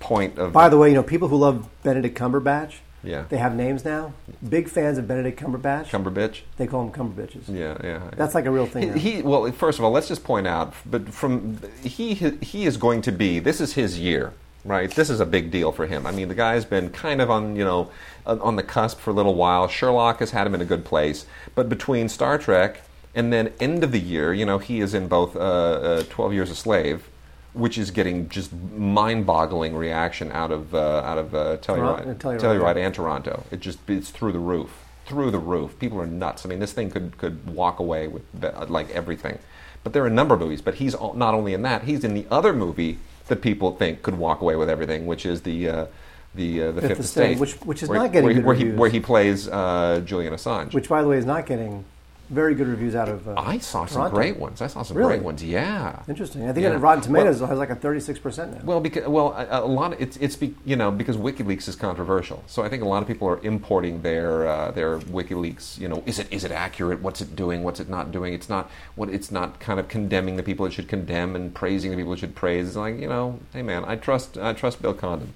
[0.00, 3.54] point of By the way, you know, people who love Benedict Cumberbatch, yeah they have
[3.54, 4.12] names now.
[4.48, 5.86] Big fans of Benedict Cumberbatch.
[5.90, 6.40] Cumberbitch.
[6.56, 7.48] they call him Cumberbitches.
[7.48, 8.10] Yeah, yeah.
[8.16, 8.94] That's like a real thing.
[8.94, 12.76] He, he well, first of all, let's just point out, but from he he is
[12.76, 13.38] going to be.
[13.38, 14.32] This is his year,
[14.64, 14.90] right?
[14.90, 16.06] This is a big deal for him.
[16.06, 17.90] I mean, the guy's been kind of on you know
[18.26, 19.68] on on the cusp for a little while.
[19.68, 22.82] Sherlock has had him in a good place, but between Star Trek
[23.14, 26.32] and then end of the year, you know, he is in both uh, uh, Twelve
[26.32, 27.08] Years a Slave.
[27.54, 32.40] Which is getting just mind-boggling reaction out of uh, out of uh, Telluride, Toronto- Telluride,
[32.40, 33.44] Telluride and Toronto.
[33.50, 34.70] It just it's through the roof,
[35.04, 35.78] through the roof.
[35.78, 36.46] People are nuts.
[36.46, 38.22] I mean, this thing could could walk away with
[38.68, 39.38] like everything.
[39.84, 40.62] But there are a number of movies.
[40.62, 42.98] But he's all, not only in that, he's in the other movie
[43.28, 45.86] that people think could walk away with everything, which is the uh,
[46.34, 48.54] the uh, the Fifth Fifth, Estate, Estate, which- which is where, not getting where, where
[48.56, 50.72] he where he plays uh, Julian Assange.
[50.72, 51.84] Which, by the way, is not getting
[52.32, 53.28] very good reviews out of.
[53.28, 54.16] Uh, I saw some Toronto.
[54.16, 54.60] great ones.
[54.62, 55.10] I saw some Really?
[55.16, 55.44] great ones.
[55.44, 56.00] Yeah.
[56.08, 56.48] Interesting.
[56.48, 56.78] I think Yeah.
[56.80, 58.60] Rotten Tomatoes Well- has like a thirty-six percent now.
[58.64, 59.92] Well, because well, a, a lot.
[59.92, 63.02] Of, it's it's be, you know because WikiLeaks is controversial, so I think a lot
[63.02, 65.78] of people are importing their uh, their WikiLeaks.
[65.78, 67.02] You know, is it is it accurate?
[67.02, 67.62] What's it doing?
[67.62, 68.32] What's it not doing?
[68.32, 71.90] It's not what it's not kind of condemning the people it should condemn and praising
[71.90, 72.66] the people it should praise.
[72.68, 75.34] It's like you know, hey man, I trust I trust Bill Condon.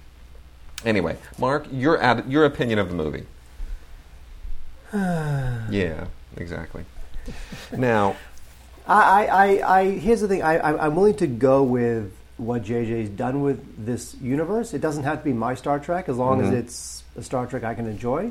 [0.84, 3.26] Anyway, Mark, your ad, your opinion of the movie.
[4.92, 6.06] yeah,
[6.36, 6.84] exactly.
[7.76, 8.16] Now,
[8.86, 10.42] I, I, I, here's the thing.
[10.42, 14.74] I, I, I'm willing to go with what JJ's done with this universe.
[14.74, 16.58] It doesn't have to be my Star Trek as long as Mhm.
[16.58, 18.30] it's a Star Trek I can enjoy.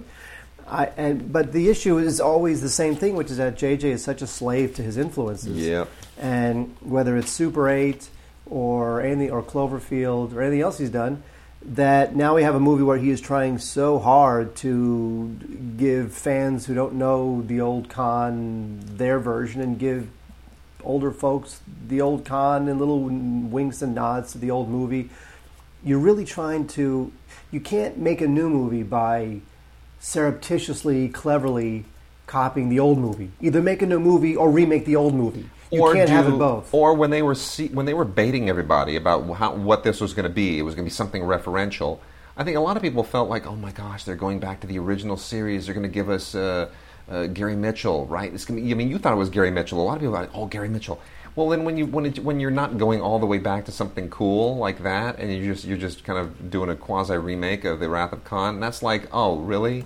[0.67, 4.03] I, and but the issue is always the same thing, which is that JJ is
[4.03, 5.57] such a slave to his influences.
[5.57, 5.89] Yep.
[6.19, 8.07] And whether it's Super Eight
[8.47, 11.21] or anything or Cloverfield or anything else he's done,
[11.65, 15.37] that now we have a movie where he is trying so hard to
[15.77, 20.07] give fans who don't know the old Khan their version and give
[20.83, 25.09] older folks the old Khan and little winks and nods to the old movie.
[25.83, 27.11] You're really trying to.
[27.51, 29.41] You can't make a new movie by
[29.99, 31.85] surreptitiously, cleverly
[32.27, 33.31] copying the old movie.
[33.41, 35.49] Either make a new movie or remake the old movie.
[35.71, 36.73] You can't have do- it both.
[36.73, 40.13] Or when they were see, when they were baiting everybody about how, what this was
[40.13, 41.99] going to be, it was going to be something referential.
[42.37, 44.67] I think a lot of people felt like, oh my gosh, they're going back to
[44.67, 45.65] the original series.
[45.65, 46.69] They're going to give us uh,
[47.09, 48.33] uh, Gary Mitchell, right?
[48.33, 49.79] It's going I mean, you thought it was Gary Mitchell.
[49.79, 50.99] A lot of people thought, oh, Gary Mitchell.
[51.35, 53.71] Well, then when you when it, when you're not going all the way back to
[53.71, 57.65] something cool like that, and you just you're just kind of doing a quasi remake
[57.65, 59.83] of the Wrath of Khan, that's like, oh, really?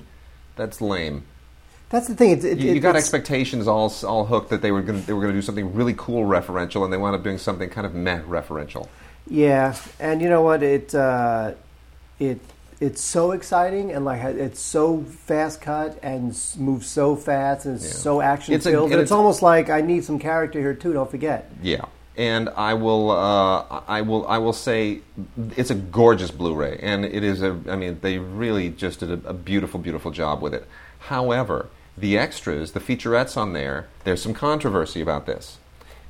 [0.56, 1.24] That's lame.
[1.90, 2.32] That's the thing.
[2.32, 5.22] It's, it, You, you got expectations all all hooked that they were going they were
[5.22, 7.94] going to do something really cool referential, and they wound up doing something kind of
[7.96, 8.88] meh referential.
[9.28, 10.62] Yeah, and you know what?
[10.64, 11.54] It uh,
[12.20, 12.40] it
[12.80, 16.28] it's so exciting and like it's so fast cut and
[16.58, 17.92] moves so fast and it's Yeah.
[17.92, 18.86] so action It's filled.
[18.86, 20.94] and And it's it's- almost like I need some character here too.
[20.94, 21.52] Don't forget.
[21.62, 21.86] Yeah,
[22.16, 25.00] and I will, uh, I will, I will say,
[25.58, 27.60] it's a gorgeous Blu-ray, and it is a.
[27.68, 30.66] I mean, they really just did a, a beautiful, beautiful job with it.
[31.00, 31.68] However,
[32.00, 35.58] the extras, the featurettes on there, there's some controversy about this,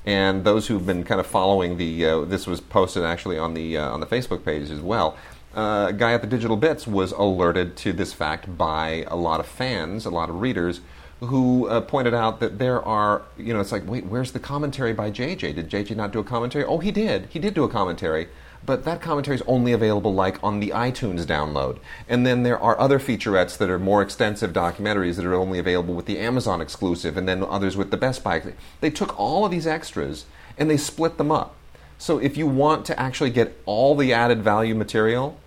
[0.05, 3.77] and those who've been kind of following the, uh, this was posted actually on the
[3.77, 5.17] uh, on the Facebook page as well.
[5.55, 9.39] Uh, a guy at the Digital Bits was alerted to this fact by a lot
[9.39, 10.81] of fans, a lot of readers,
[11.21, 14.93] who uh, pointed out that there are, you know, it's like, wait, where's the commentary
[14.93, 15.55] by JJ?
[15.55, 16.63] Did JJ not do a commentary?
[16.63, 17.25] Oh, he did.
[17.29, 18.29] He did do a commentary.
[18.66, 21.80] But that commentary is only available like on the iTunes download.
[22.07, 25.95] And then there are other featurettes that are more extensive documentaries that are only available
[25.95, 28.41] with the Amazon exclusive, and then others with the Best Buy.
[28.82, 30.26] They took all of these extras
[30.57, 31.55] and they split them up.
[31.97, 35.38] So if you want to actually get all the added value material,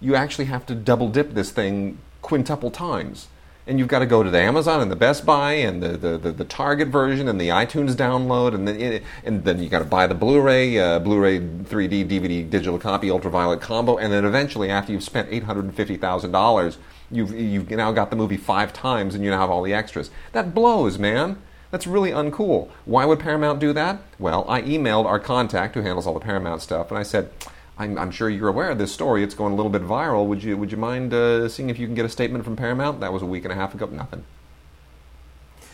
[0.00, 3.28] you actually have to double dip this thing quintuple times.
[3.66, 6.18] And you've got to go to the Amazon and the Best Buy and the, the,
[6.18, 9.84] the, the Target version and the iTunes download, and then and then you got to
[9.84, 14.90] buy the Blu-ray, uh, Blu-ray 3D DVD digital copy ultraviolet combo, and then eventually, after
[14.90, 16.78] you've spent eight hundred and fifty thousand dollars,
[17.10, 20.10] you've you've now got the movie five times, and you now have all the extras.
[20.32, 21.38] That blows, man.
[21.70, 22.68] That's really uncool.
[22.84, 24.02] Why would Paramount do that?
[24.18, 27.30] Well, I emailed our contact who handles all the Paramount stuff, and I said,
[27.78, 29.22] I'm, I'm sure you're aware of this story.
[29.22, 30.26] It's going a little bit viral.
[30.26, 33.00] Would you Would you mind uh, seeing if you can get a statement from Paramount?
[33.00, 33.86] That was a week and a half ago.
[33.86, 34.24] Nothing.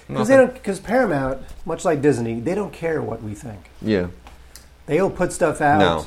[0.06, 0.54] Because they don't.
[0.54, 3.68] Because Paramount, much like Disney, they don't care what we think.
[3.82, 4.08] Yeah.
[4.86, 6.06] They'll put stuff out No.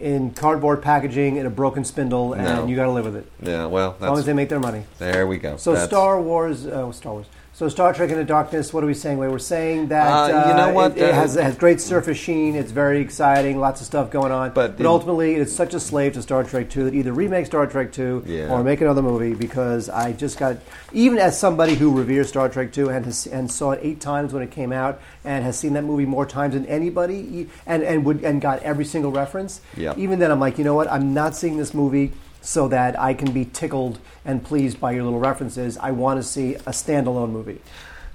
[0.00, 2.66] in cardboard packaging in a broken spindle, and No.
[2.66, 3.66] you got to live with it Yeah.
[3.66, 4.84] Well, as long as they make their money.
[4.98, 5.58] there we go.
[5.58, 7.26] So That's- Star Wars, uh, Star Wars.
[7.62, 8.72] So Star Trek Into Darkness.
[8.72, 9.18] What are we saying?
[9.18, 11.80] We're saying that Uh, you know uh, what, It, it uh, has, it has great
[11.80, 12.56] surface sheen.
[12.56, 13.60] It's very exciting.
[13.60, 14.50] Lots of stuff going on.
[14.50, 17.68] But in- ultimately, it's such a slave to Star Trek Two that either remake Star
[17.68, 18.50] Trek Two Yeah.
[18.50, 19.34] or make another movie.
[19.34, 20.56] Because I just got,
[20.92, 24.32] even as somebody who reveres Star Trek Two and has, and saw it eight times
[24.32, 28.04] when it came out and has seen that movie more times than anybody, and and
[28.04, 29.60] would and got every single reference.
[29.76, 29.98] Yep.
[29.98, 30.90] Even then, I'm like, you know what?
[30.90, 32.10] I'm not seeing this movie
[32.42, 35.78] so that I can be tickled and pleased by your little references.
[35.78, 37.60] I want to see a standalone movie.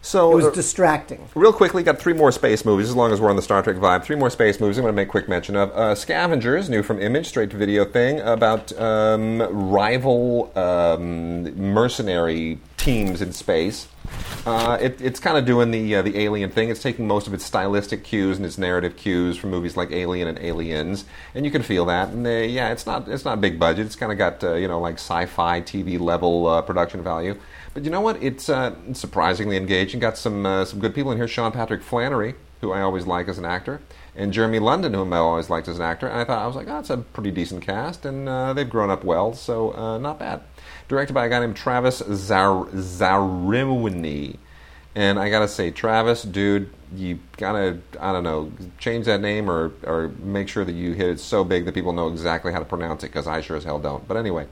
[0.02, 1.28] So It was uh, distracting.
[1.36, 3.78] Real quickly, got three more space movies, as long as we're on the Star Trek
[3.78, 4.04] vibe.
[4.04, 5.72] Three more space movies I'm going to make quick mention of.
[5.72, 11.44] Uh, Scavengers, new from Image, straight to video thing, about um, rival um,
[11.74, 13.88] mercenary teams in space.
[14.46, 16.70] Uh, it, it's kind of doing the uh, the Alien thing.
[16.70, 20.30] It's taking most of its stylistic cues and its narrative cues from movies like Alien
[20.30, 21.04] and Aliens,
[21.36, 22.10] and you can feel that.
[22.10, 23.86] And they, yeah, it's not it's not big budget.
[23.86, 27.38] It's kind of got uh, you know like sci-fi TV level uh, production value.
[27.78, 28.24] But you know what?
[28.24, 30.00] It's uh, surprisingly engaging.
[30.00, 31.28] Got some uh, some good people in here.
[31.28, 33.82] Sean Patrick Flanery, who I always like as an actor,
[34.16, 36.08] and Jeremy London, whom I always liked as an actor.
[36.08, 38.68] And I thought I was like, oh, that's a pretty decent cast, and uh, they've
[38.68, 40.42] grown up well, so uh, not bad.
[40.88, 44.38] Directed by a guy named Travis Zar- Zarimwini.
[44.96, 49.72] And I gotta say, Travis, dude, you gotta, I don't know, change that name or,
[49.84, 52.66] or make sure that you hit it so big that people know exactly how to
[52.66, 54.08] pronounce it, because I sure as hell don't.
[54.08, 54.48] But anyway,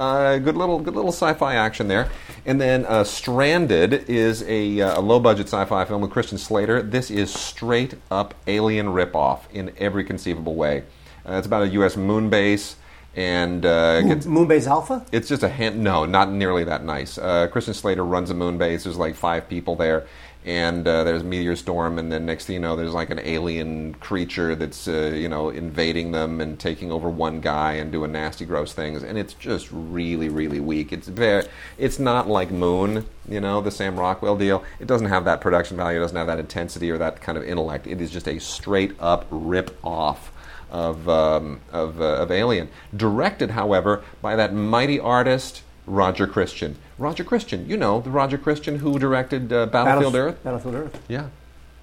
[0.00, 2.08] uh, good little, good little sci-fi action there.
[2.46, 6.82] And then uh, Stranded is a, uh, a low-budget sci-fi film with Christian Slater.
[6.82, 10.84] This is straight up alien ripoff in every conceivable way.
[11.28, 11.98] Uh, it's about a U.S.
[11.98, 12.76] moon base,
[13.14, 15.04] and uh, gets, Moonbase Alpha?
[15.12, 15.82] it's just a hand.
[15.82, 17.18] No, not nearly that nice.
[17.18, 18.84] Uh, Christian Slater runs a moon base.
[18.84, 20.06] There's like five people there,
[20.44, 23.18] and uh, there's a meteor storm, and then next thing you know, there's like an
[23.18, 28.12] alien creature that's uh, you know invading them and taking over one guy and doing
[28.12, 29.02] nasty, gross things.
[29.02, 30.92] And it's just really, really weak.
[30.92, 31.46] It's very.
[31.76, 34.64] It's not like Moon, you know, the Sam Rockwell deal.
[34.78, 35.98] It doesn't have that production value.
[35.98, 37.86] It doesn't have that intensity or that kind of intellect.
[37.86, 40.32] It is just a straight up rip off
[40.70, 42.68] of, um, of, uh, of Alien.
[42.96, 46.76] Directed, however, by that mighty artist, Roger Christian.
[46.98, 50.44] Roger Christian, you know, the Roger Christian who directed uh, Battlefield Battlef- Earth?
[50.44, 51.02] Battlefield Earth.
[51.08, 51.28] Yeah.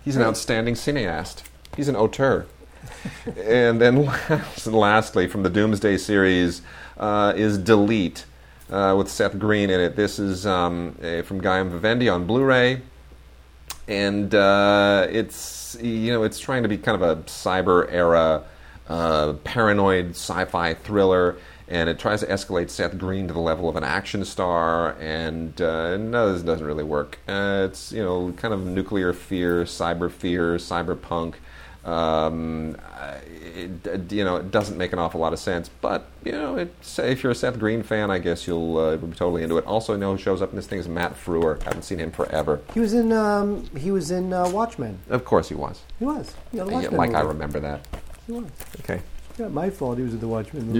[0.05, 1.43] He's an outstanding cineast.
[1.75, 2.45] He's an auteur.
[3.37, 6.61] and then last, lastly, from the Doomsday series,
[6.97, 8.25] uh, is Delete
[8.69, 9.95] uh, with Seth Green in it.
[9.95, 12.81] This is um, uh, from Guillaume Vivendi on Blu-ray,
[13.87, 18.43] and uh, it's you know it's trying to be kind of a cyber era
[18.87, 21.37] uh, paranoid sci-fi thriller.
[21.69, 25.59] And it tries to escalate Seth Green to the level of an action star, and
[25.61, 27.19] uh, no, this doesn't really work.
[27.27, 31.35] Uh, it's you know kind of nuclear fear, cyber fear, cyberpunk.
[31.87, 36.33] Um, uh, it, you know, it doesn't make an awful lot of sense, but you
[36.33, 39.65] know, if you're a Seth Green fan, I guess you'll uh, be totally into it.
[39.65, 41.63] Also, I know who shows up in this thing is Matt Frewer.
[41.63, 42.61] Haven't seen him forever.
[42.73, 43.13] He was in.
[43.13, 44.99] Um, he was in uh, Watchmen.
[45.09, 45.81] Of course, he was.
[45.97, 46.33] He was.
[46.51, 47.87] Yeah, the Yeah, Watchmen like I remember that.
[48.25, 48.45] He was.
[48.81, 49.01] Okay.
[49.37, 49.99] Yeah, my fault.
[49.99, 50.79] He was in the Watchmen movie.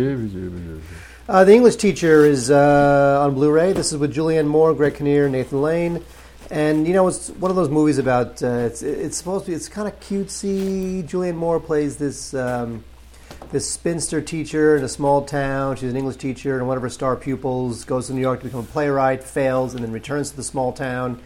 [1.30, 3.74] Uh, the English Teacher is uh, on Blu-ray.
[3.74, 6.04] This is with Julianne Moore, Greg Kinnear, Nathan Lane,
[6.50, 9.56] and you know it's one of those movies about uh, it's it's supposed to be
[9.56, 11.08] it's kind of cutesy.
[11.08, 12.84] Julianne Moore plays this um,
[13.52, 15.76] this spinster teacher in a small town.
[15.76, 18.46] She's an English teacher, and one of her star pupils goes to New York to
[18.46, 21.22] become a playwright, fails, and then returns to the small town.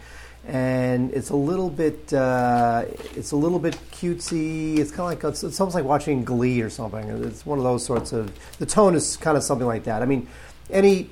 [0.46, 2.84] And it's a little bit, uh,
[3.14, 4.78] it's a little bit cutesy.
[4.78, 7.08] It's kind of like it's, it's almost like watching Glee or something.
[7.24, 8.32] It's one of those sorts of.
[8.58, 10.02] The tone is kind of something like that.
[10.02, 10.26] I mean,
[10.70, 11.10] any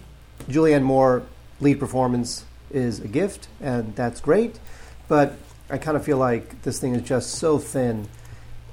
[0.49, 1.22] Julianne Moore
[1.61, 4.59] lead performance is a gift, and that's great.
[5.07, 5.35] But
[5.68, 8.09] I kind of feel like this thing is just so thin.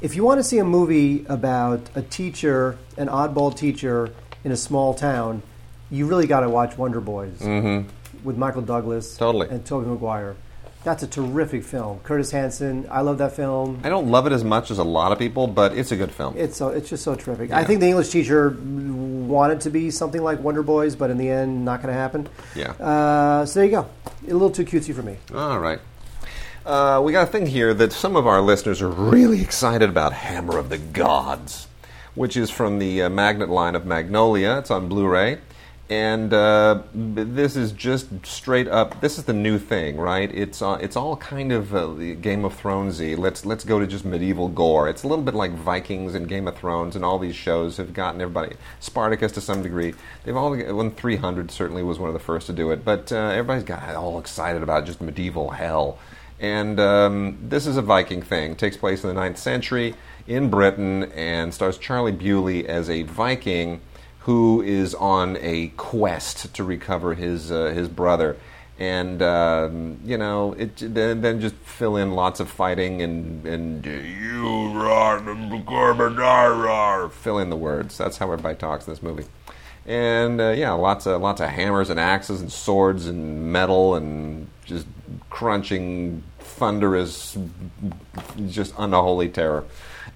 [0.01, 4.58] If you want to see a movie about a teacher, an oddball teacher in a
[4.58, 5.43] small town,
[5.91, 7.39] you really got to watch Wonder Boys
[8.24, 9.49] with Michael Douglas Totally.
[9.49, 10.36] and Tobey Maguire.
[10.84, 11.99] That's a terrific film.
[11.99, 13.82] Curtis Hanson, I love that film.
[13.84, 16.11] I don't love it as much as a lot of people, but it's a good
[16.11, 16.38] film.
[16.38, 17.51] It's so it's just so terrific.
[17.51, 21.30] I think the English teacher wanted to be something like Wonder Boys, but in the
[21.30, 22.30] end, not going to happen.
[22.55, 22.71] Yeah.
[22.71, 23.89] Uh, so there you go.
[24.28, 25.17] A little too cutesy for me.
[25.34, 25.80] All right.
[26.65, 30.11] Uh, we got a thing here that some of our listeners are really excited about
[30.13, 31.67] Hammer of the Gods,
[32.13, 34.57] which is from the uh, Magnet line of Magnolia.
[34.59, 35.38] It's on Blu ray.
[35.89, 38.99] And uh, this is just straight up.
[38.99, 40.29] This is the new thing, right?
[40.33, 43.17] It's uh, it's all kind of uh, Game of Thronesy.
[43.17, 44.89] Let's let's go to just medieval gore.
[44.89, 47.93] It's a little bit like Vikings and Game of Thrones, and all these shows have
[47.93, 48.57] gotten everybody.
[48.81, 49.93] Spartacus to some degree.
[50.25, 50.57] They've all.
[50.57, 53.95] When 300 certainly was one of the first to do it, but uh, everybody's got
[53.95, 55.99] all excited about just medieval hell.
[56.39, 58.55] And um, this is a Viking thing.
[58.55, 59.95] Takes place in the 9th century
[60.27, 63.81] in Britain and stars Charlie Bewley as a Viking
[64.28, 68.36] who is on a quest to recover his uh, his brother.
[68.78, 73.86] And um, you know, it then, then just fill in lots of fighting and and
[73.86, 75.21] you roar,
[77.09, 77.97] fill in the words.
[77.97, 79.28] That's how everybody talks in this movie.
[79.86, 84.49] And uh, yeah, lots of lots of hammers and axes and swords and metal and
[84.65, 84.88] just
[85.30, 87.38] crunching, thunderous,
[88.49, 89.63] just unholy terror.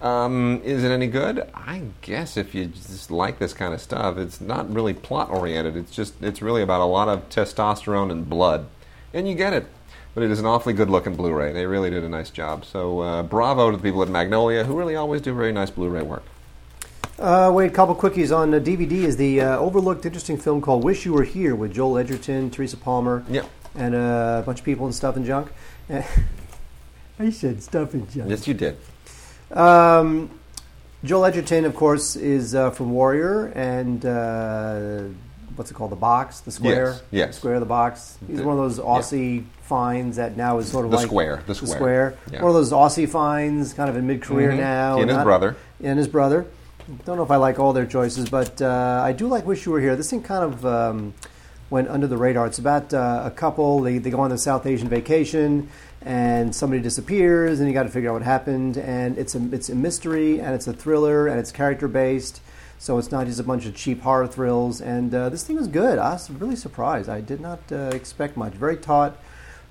[0.01, 1.47] Um, is it any good?
[1.53, 5.75] I guess if you just like this kind of stuff, it's not really plot oriented.
[5.77, 8.67] It's just it's really about a lot of testosterone and blood,
[9.13, 9.67] and you get it.
[10.15, 11.53] But it is an awfully good looking Blu-ray.
[11.53, 12.65] They really did a nice job.
[12.65, 16.01] So uh, bravo to the people at Magnolia, who really always do very nice Blu-ray
[16.01, 16.23] work.
[17.17, 20.83] Uh, wait, a couple quickies on uh, DVD is the uh, overlooked interesting film called
[20.83, 23.45] "Wish You Were Here" with Joel Edgerton, Teresa Palmer, Yep.
[23.75, 25.51] and uh, a bunch of people and stuff and junk.
[27.19, 28.29] I said stuff and junk.
[28.31, 28.77] Yes, you did.
[29.53, 30.29] Um,
[31.03, 35.01] Joel Edgerton, of course, is uh, from Warrior and uh,
[35.55, 35.91] what's it called?
[35.91, 37.27] The Box, the Square, Yes, yes.
[37.29, 38.17] The Square, the Box.
[38.27, 41.43] He's The- one of those Aussie finds that now is sort of The like Square,
[41.47, 42.17] the Square.
[42.31, 42.41] Yeah.
[42.41, 44.57] One of those Aussie finds, kind of in mid-career Mhm.
[44.57, 44.95] now.
[44.97, 45.55] He and his not- brother.
[45.83, 46.45] and his brother.
[47.05, 49.71] Don't know if I like all their choices, but uh, I do like Wish You
[49.71, 49.95] Were Here.
[49.95, 51.13] This thing kind of um,
[51.69, 52.47] went under the radar.
[52.47, 53.81] It's about uh, a couple.
[53.81, 55.69] They, they go on the South Asian vacation,
[56.01, 58.77] and somebody disappears, and you got to figure out what happened.
[58.77, 62.41] And it's a it's a mystery, and it's a thriller, and it's character based.
[62.79, 64.81] So it's not just a bunch of cheap horror thrills.
[64.81, 65.99] And uh, this thing was good.
[65.99, 67.09] I was really surprised.
[67.09, 68.53] I did not uh, expect much.
[68.53, 69.19] Very taut,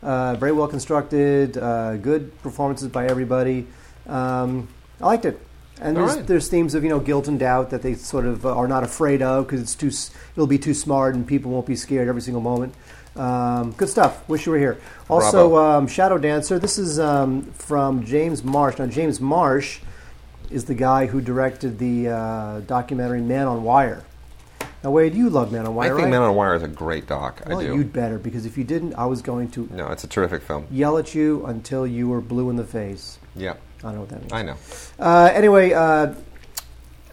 [0.01, 3.66] uh, very well constructed, uh, good performances by everybody.
[4.07, 4.68] Um,
[5.01, 5.41] I liked it.
[5.81, 6.26] And there's, right.
[6.26, 9.22] there's themes of you know guilt and doubt that they sort of are not afraid
[9.22, 9.91] of because it's too
[10.35, 12.74] it'll be too smart and people won't be scared every single moment.
[13.21, 14.27] Um, good stuff.
[14.31, 14.81] Wish you were here.
[15.11, 16.59] Also, um, Shadow Dancer.
[16.59, 18.79] This is um, from James Marsh.
[18.79, 19.81] Now, James Marsh
[20.51, 24.05] is the guy who directed the uh, documentary Man on Wire.
[24.83, 25.89] Now, Wade, you love Man on Wire.
[25.89, 26.11] I think right?
[26.11, 27.43] Man on Wire is a great doc.
[27.47, 27.75] well, I do.
[27.77, 30.66] you'd better because if you didn't, I was going to No, it's a terrific film.
[30.71, 33.18] yell at you until you were blue in the face.
[33.37, 34.33] Yeah, I don't know what that means.
[34.33, 34.57] I know.
[34.99, 36.14] Uh, anyway, uh,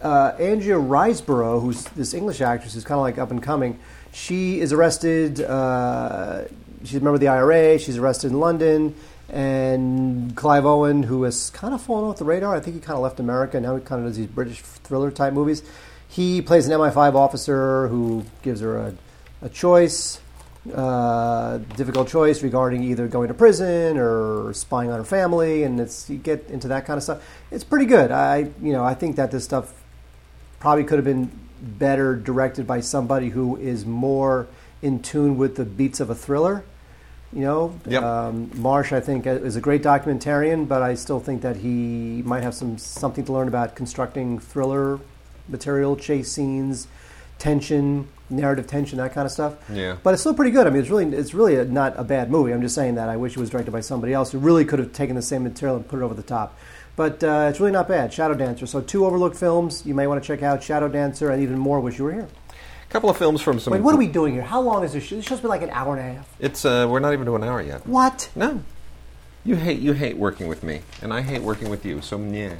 [0.00, 3.78] uh, Andrea Riseborough, who's this English actress who's kind of like up and coming,
[4.12, 5.40] she is arrested.
[5.40, 6.44] Uh,
[6.84, 7.78] she's a member of the IRA.
[7.78, 8.94] She's arrested in London.
[9.30, 12.96] And Clive Owen, who has kind of fallen off the radar, I think he kind
[12.96, 13.60] of left America.
[13.60, 15.62] Now he kind of does these British thriller type movies.
[16.08, 18.94] He plays an MI5 officer who gives her a,
[19.42, 20.20] a choice,
[20.74, 26.08] uh, difficult choice regarding either going to prison or spying on her family, and it's
[26.08, 27.22] you get into that kind of stuff.
[27.50, 28.10] It's pretty good.
[28.10, 29.72] I you know I think that this stuff
[30.60, 31.30] probably could have been
[31.62, 34.46] better directed by somebody who is more
[34.82, 36.64] in tune with the beats of a thriller.
[37.32, 38.02] You know, Yep.
[38.02, 42.42] um, Marsh I think is a great documentarian, but I still think that he might
[42.42, 44.98] have some something to learn about constructing thriller
[45.48, 46.86] material, chase scenes,
[47.38, 49.54] tension, narrative tension, that kind of stuff.
[49.72, 49.96] Yeah.
[50.02, 50.66] But it's still pretty good.
[50.66, 52.52] I mean, it's really it's really a, not a bad movie.
[52.52, 54.78] I'm just saying that I wish it was directed by somebody else who really could
[54.78, 56.58] have taken the same material and put it over the top.
[56.96, 58.12] But uh, it's really not bad.
[58.12, 58.66] Shadow Dancer.
[58.66, 61.80] So two overlooked films you may want to check out: Shadow Dancer and even more.
[61.80, 62.28] Wish you were here.
[62.88, 63.72] A couple of films from some.
[63.72, 64.42] Wait, what are we doing here?
[64.42, 65.16] How long is this show?
[65.16, 66.28] This show's been like an hour and a half.
[66.40, 67.86] It's uh, we're not even to an hour yet.
[67.86, 68.30] What?
[68.34, 68.62] No,
[69.44, 72.00] you hate you hate working with me, and I hate working with you.
[72.00, 72.54] So yeah.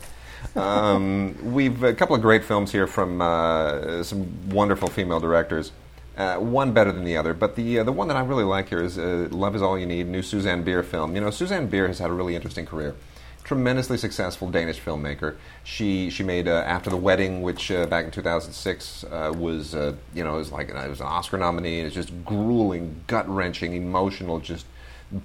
[0.56, 5.72] Um, we've a couple of great films here from uh, some wonderful female directors.
[6.16, 8.70] Uh, one better than the other, but the uh, the one that I really like
[8.70, 11.14] here is uh, "Love Is All You Need," new Susanne Bier film.
[11.14, 12.96] You know, Susanne Bier has had a really interesting career.
[13.44, 15.36] Tremendously successful Danish filmmaker.
[15.62, 20.24] She she made uh, After the Wedding, which uh, back in 2006 uh, was you
[20.24, 21.80] know it was like it was an Oscar nominee.
[21.80, 24.66] It's just grueling, gut wrenching, emotional, just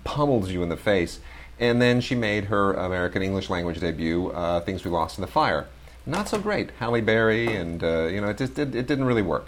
[0.03, 1.19] pummels you in the face.
[1.59, 4.31] And then she made her American English language debut,
[4.65, 5.67] Things We Lost in the Fire.
[6.05, 6.71] Not so great.
[6.79, 9.47] Halle Berry, and you know it just did, it didn't really work.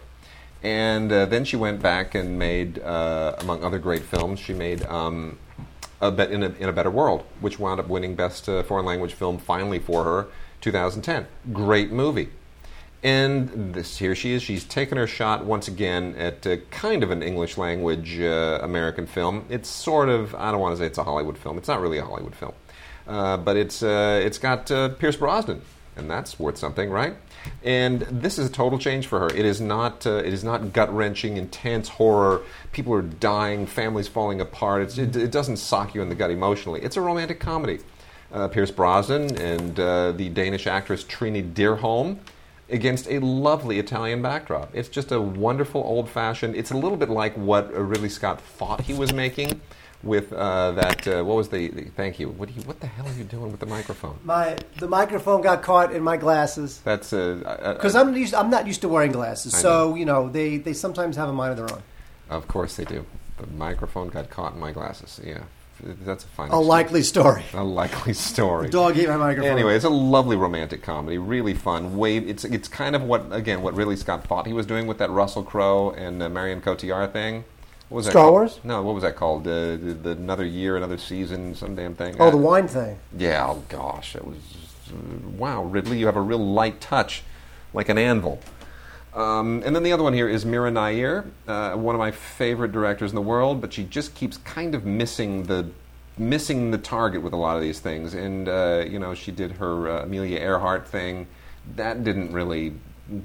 [0.66, 4.84] And uh, then she went back and made, uh, among other great films, she made
[4.86, 5.38] um,
[6.02, 9.14] a in, a, in, a, Better World, which wound up winning Best uh, Foreign Language
[9.14, 10.28] Film finally for her,
[10.62, 11.28] 2010.
[11.54, 12.30] Great movie.
[13.06, 14.42] And this, here she is.
[14.42, 19.06] She's taken her shot once again at uh, kind of an English language uh, American
[19.06, 19.46] film.
[19.48, 21.60] It's sort of, I don't want to say it's a Hollywood film.
[21.60, 22.54] It's not really a Hollywood film.
[23.08, 24.66] Uh, but it's, it's got
[24.98, 25.62] Pierce Brosnan,
[25.96, 27.16] and that's worth something, right?
[27.64, 29.28] And this is a total change for her.
[29.28, 30.08] It is not.
[30.08, 32.42] Uh, it is not gut wrenching, intense horror.
[32.72, 34.98] People are dying, families falling apart.
[34.98, 36.82] It, it, doesn't sock you in the gut emotionally.
[36.82, 37.82] It's a romantic comedy.
[38.32, 42.18] Uh, Pierce Brosnan and uh, the Danish actress Trine Dyrholm
[42.70, 44.70] against a lovely Italian backdrop.
[44.74, 46.56] It's just a wonderful old fashioned.
[46.56, 49.62] It's a little bit like what Ridley Scott thought he was making
[50.04, 51.08] with uh, that.
[51.08, 52.30] Uh, what was the, the, Thank you.
[52.30, 52.62] What, you.
[52.64, 54.18] what the hell are you doing with the microphone?
[54.24, 56.82] My the microphone got caught in my glasses.
[56.84, 59.96] That's because I'm used, I'm not used to wearing glasses, I so know.
[59.96, 61.84] you know they they sometimes have a mind of their own.
[62.30, 63.06] Of course they do.
[63.38, 65.20] The microphone got caught in my glasses.
[65.24, 65.44] Yeah.
[65.82, 66.48] That's a fine.
[66.48, 66.66] A story.
[66.66, 67.44] likely story.
[67.54, 68.68] A likely story.
[68.68, 69.52] The dog ate my microphone.
[69.52, 71.98] Anyway, it's a lovely romantic comedy, really fun.
[71.98, 74.98] Way It's it's kind of what again what Ridley Scott thought he was doing with
[75.00, 77.44] that Russell Crowe and uh, Marion Cotillard thing.
[77.90, 78.60] What was Star that Wars?
[78.64, 79.48] No, what was that called?
[79.48, 82.16] Uh, the, the, another year, another season, some damn thing.
[82.20, 82.98] Oh, uh, the wine thing.
[83.16, 83.46] Yeah.
[83.48, 84.38] Oh gosh, it was
[85.38, 85.64] wow.
[85.64, 87.24] Ridley, you have a real light touch,
[87.74, 88.40] like an anvil.
[89.16, 92.74] Um, and then the other one here is Mira Nair, uh, one of my favorite
[92.74, 95.70] directors in the world, but she just keeps kind of missing the
[96.18, 98.14] missing the target with a lot of these things.
[98.14, 101.28] And uh, you know, she did her uh, Amelia Earhart thing.
[101.76, 102.74] That didn't really.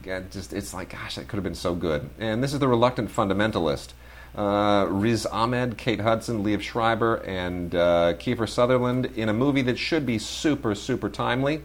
[0.03, 2.11] Get just it's like gosh, that could have been so good.
[2.19, 3.95] And this is the Reluctant Fundamentalist
[4.35, 9.79] uh, Riz Ahmed, Kate Hudson, Liev Schreiber, and uh, Kiefer Sutherland in a movie that
[9.79, 11.63] should be super, super timely.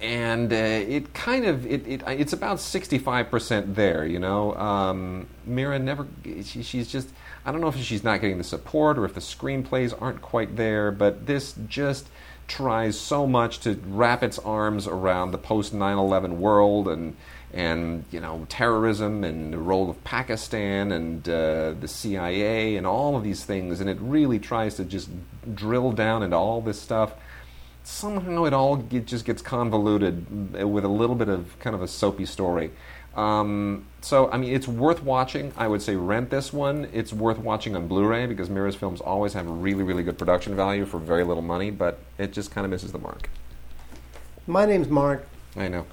[0.00, 4.54] And uh, it kind of it, it, it's about sixty five percent there, you know.
[4.54, 7.08] Um, Mira never she, she's just
[7.44, 10.56] I don't know if she's not getting the support or if the screenplays aren't quite
[10.56, 12.08] there, but this just
[12.46, 17.16] tries so much to wrap its arms around the post 9/11 world and
[17.52, 23.16] and you know terrorism and the role of Pakistan and uh, the CIA and all
[23.16, 25.08] of these things, and it really tries to just
[25.54, 27.14] drill down into all this stuff.
[27.88, 31.88] Somehow it all get, just gets convoluted with a little bit of kind of a
[31.88, 32.70] soapy story.
[33.16, 35.52] Um, so, I mean, it's worth watching.
[35.56, 36.88] I would say rent this one.
[36.92, 40.54] It's worth watching on Blu ray because Mira's films always have really, really good production
[40.54, 43.30] value for very little money, but it just kind of misses the mark.
[44.46, 45.26] My name's Mark.
[45.56, 45.86] I know.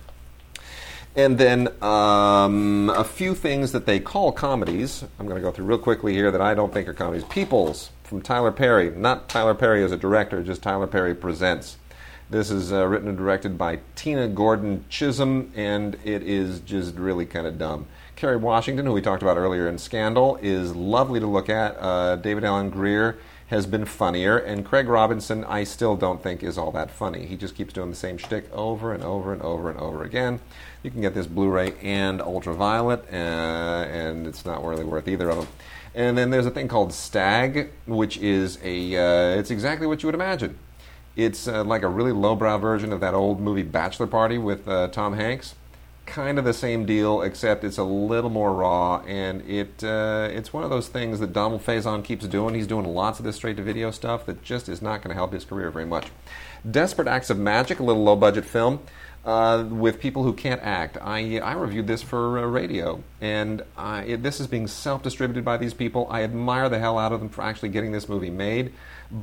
[1.16, 5.04] And then um, a few things that they call comedies.
[5.18, 7.24] I'm going to go through real quickly here that I don't think are comedies.
[7.24, 8.90] Peeples from Tyler Perry.
[8.90, 11.78] Not Tyler Perry as a director, just Tyler Perry Presents.
[12.28, 17.28] This is uh, written and directed by Tina Gordon Chism, and it is just really
[17.28, 17.86] kind of dumb.
[18.16, 21.78] Kerry Washington, who we talked about earlier in Scandal, is lovely to look at.
[21.80, 23.20] Uh, David Alan Grier
[23.50, 27.28] has been funnier, and Craig Robinson, I still don't think is all that funny.
[27.28, 30.40] He just keeps doing the same shtick over and over and over and over again.
[30.82, 35.38] You can get this Blu-ray and Ultraviolet, uh, and it's not really worth either of
[35.38, 35.48] them.
[35.94, 40.08] And then there's a thing called Stag, which is a uh, it's exactly what you
[40.08, 40.58] would imagine.
[41.16, 44.90] It's uh, like a really lowbrow version of that old movie Bachelor Party with uh,
[44.90, 45.56] Tom Hanks.
[46.06, 50.54] Kind of the same deal, except it's a little more raw, and it uh, it's
[50.54, 52.54] one of those things that Donald Faison keeps doing.
[52.54, 55.46] He's doing lots of this straight-to-video stuff that just is not going to help his
[55.46, 56.08] career very much.
[56.70, 58.82] Desperate Acts of Magic, a little low-budget film
[59.26, 60.98] uh, with people who can't act.
[61.02, 65.44] I, I reviewed this for uh, radio, and I, it, this is being self distributed
[65.44, 66.08] by these people.
[66.10, 68.74] I admire the hell out of them for actually getting this movie made,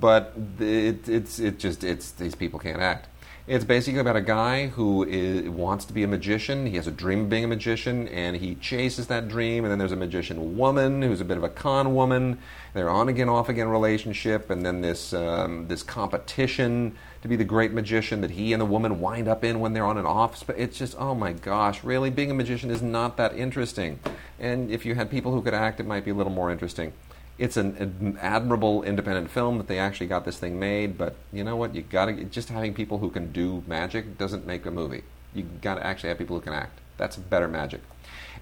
[0.01, 3.09] but it, it's it just it's these people can't act.
[3.45, 6.67] It's basically about a guy who is, wants to be a magician.
[6.67, 9.65] He has a dream of being a magician, and he chases that dream.
[9.65, 12.39] And then there's a magician woman who's a bit of a con woman.
[12.73, 17.45] They're on again, off again relationship, and then this um, this competition to be the
[17.45, 20.37] great magician that he and the woman wind up in when they're on and off.
[20.39, 22.11] Sp- It's just, oh my gosh, really?
[22.11, 23.99] Being a magician is not that interesting.
[24.39, 26.93] And if you had people who could act, it might be a little more interesting.
[27.39, 31.43] It's an, an admirable independent film that they actually got this thing made, but you
[31.43, 31.75] know what?
[31.75, 35.03] You gotta just having people who can do magic doesn't make a movie.
[35.35, 36.79] You gotta actually have people who can act.
[36.99, 37.81] That's better magic.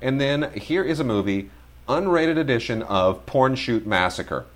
[0.02, 1.50] And then here is a movie,
[1.88, 4.46] unrated edition of Porn Shoot Massacre.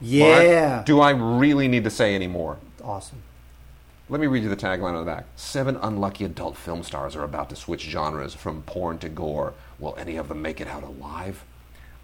[0.00, 0.68] Yeah.
[0.76, 2.58] Mark, do I really need to say any more?
[2.82, 3.22] awesome.
[4.08, 5.26] Let me read you the tagline on the back.
[5.36, 9.54] Seven unlucky adult film stars are about to switch genres from porn to gore.
[9.78, 11.44] Will any of them make it out alive?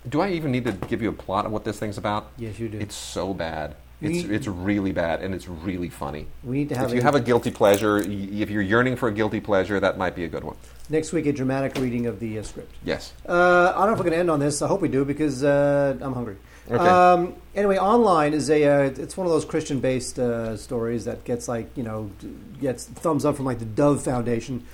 [0.08, 2.30] Do I even need to give you a plot of what this thing's about?
[2.38, 2.78] Yes, you do.
[2.78, 3.74] It's so bad.
[4.02, 6.26] It's, it's really bad, and it's really funny.
[6.44, 8.96] We need to have if you a- have a guilty pleasure, y- if you're yearning
[8.96, 10.54] for a guilty pleasure, that might be a good one.
[10.90, 12.70] Next week, a dramatic reading of the uh, script.
[12.84, 13.14] Yes.
[13.26, 14.60] Uh, I don't know if we're going to end on this.
[14.60, 16.36] I hope we do because uh, I'm hungry.
[16.70, 16.76] Okay.
[16.84, 21.48] Um, anyway, online is a uh, it's one of those Christian-based uh, stories that gets
[21.48, 22.10] like you know
[22.60, 24.64] gets thumbs up from like the Dove Foundation.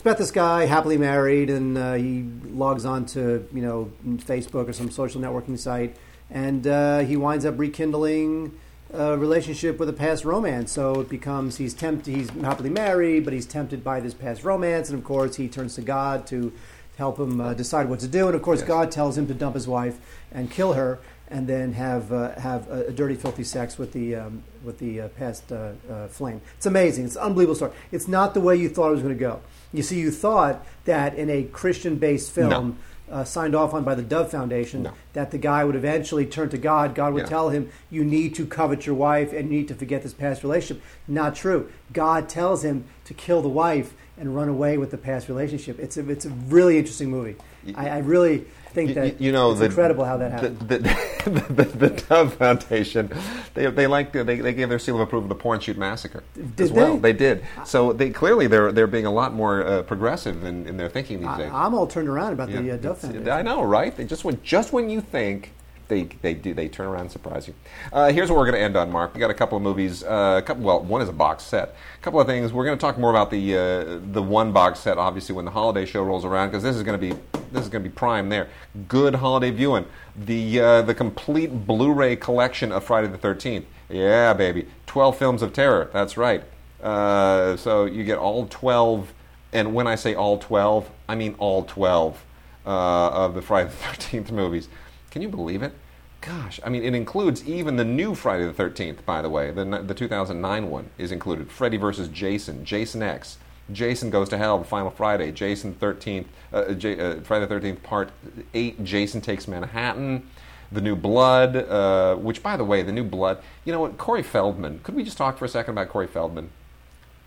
[0.00, 4.66] It's about this guy happily married, and uh, he logs on to you know Facebook
[4.66, 5.94] or some social networking site,
[6.30, 8.58] and uh, he winds up rekindling
[8.94, 10.72] a relationship with a past romance.
[10.72, 12.16] So it becomes he's tempted.
[12.16, 15.74] He's happily married, but he's tempted by this past romance, and of course he turns
[15.74, 16.50] to God to
[16.96, 18.24] help him uh, decide what to do.
[18.24, 18.68] And of course, Yes.
[18.68, 19.98] God tells him to dump his wife
[20.32, 20.98] and kill her,
[21.30, 25.02] and then have uh, have a, a dirty, filthy sex with the um, with the
[25.02, 26.40] uh, past uh, uh, flame.
[26.56, 27.04] It's amazing.
[27.06, 27.72] It's an unbelievable story.
[27.92, 29.40] It's not the way you thought it was going to go.
[29.72, 32.78] You see, you thought that in a Christian-based film.
[33.10, 34.92] Uh, signed off on by the Dove Foundation, No.
[35.14, 36.94] that the guy would eventually turn to God.
[36.94, 37.28] God would Yeah.
[37.28, 40.44] tell him, "You need to covet your wife and you need to forget this past
[40.44, 41.66] relationship." Not true.
[41.92, 45.80] God tells him to kill the wife and run away with the past relationship.
[45.80, 47.34] It's a it's a really interesting movie.
[47.74, 50.58] I, I really think You- that you, you know, it's the, incredible how that happened.
[50.60, 53.12] The, the, the, the Dove Foundation,
[53.54, 56.22] they, they like they, they gave their seal of approval to the Porn Shoot Massacre
[56.34, 56.96] Did as well.
[56.96, 57.12] they?
[57.12, 57.44] They did.
[57.64, 61.20] So they clearly they're they're being a lot more uh, progressive in, in their thinking
[61.20, 61.50] these days.
[61.52, 62.74] I, I'm all turned around about the Yeah.
[62.74, 63.28] uh, Dove Foundation.
[63.28, 63.94] I know, right?
[63.96, 65.52] They just when just when you think
[65.90, 67.54] they they do they turn around and surprise you.
[67.92, 69.12] Uh, here's what we're going to end on, Mark.
[69.12, 70.02] We got a couple of movies.
[70.02, 70.62] Uh, a couple.
[70.62, 71.74] Well, one is a box set.
[71.98, 72.54] A couple of things.
[72.54, 75.50] We're going to talk more about the uh, the one box set, obviously, when the
[75.50, 77.20] holiday show rolls around, because this is going to be
[77.52, 78.48] this is going to be prime there.
[78.88, 79.84] Good holiday viewing.
[80.16, 83.66] The uh, the complete Blu-ray collection of Friday the Thirteenth.
[83.90, 84.66] Yeah, baby.
[84.86, 85.90] Twelve films of terror.
[85.92, 86.42] That's right.
[86.82, 89.12] Uh, so you get all twelve.
[89.52, 92.24] And when I say all 12, I mean all 12
[92.64, 94.68] uh, of the Friday the 13th movies.
[95.10, 95.72] Can you believe it?
[96.20, 99.50] Gosh, I mean, it includes even the new Friday the 13th, by the way.
[99.50, 101.50] The, the 2009 one is included.
[101.50, 103.38] Freddy versus Jason, Jason X,
[103.72, 107.82] Jason Goes to Hell, the final Friday, Jason 13th, uh, J- uh, Friday the 13th,
[107.82, 108.10] part
[108.52, 110.28] 8, Jason Takes Manhattan.
[110.72, 113.98] The New Blood, uh, which, by the way, The New Blood, you know what?
[113.98, 114.78] Corey Feldman.
[114.84, 116.50] Could we just talk for a second about Corey Feldman?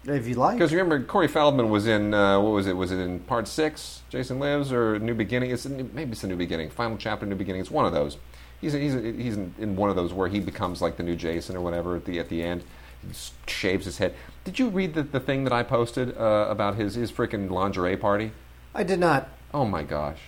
[0.06, 0.58] If you like.
[0.58, 2.76] Because remember, Corey Feldman was in uh, what was it?
[2.76, 5.52] Was it in Part Six, Jason Lives, or New Beginning?
[5.52, 7.62] It's maybe it's the New Beginning, Final Chapter, New Beginning.
[7.62, 8.18] It's one of those.
[8.62, 11.56] He's he's he's in, in one of those where he becomes like the new Jason
[11.56, 12.64] or whatever at the at the end.
[13.02, 13.10] He
[13.48, 14.14] shaves his head.
[14.46, 17.98] Did you read the, the thing that I posted uh, about his his freaking lingerie
[17.98, 18.32] party?
[18.74, 19.30] I did not.
[19.54, 20.20] Oh my gosh.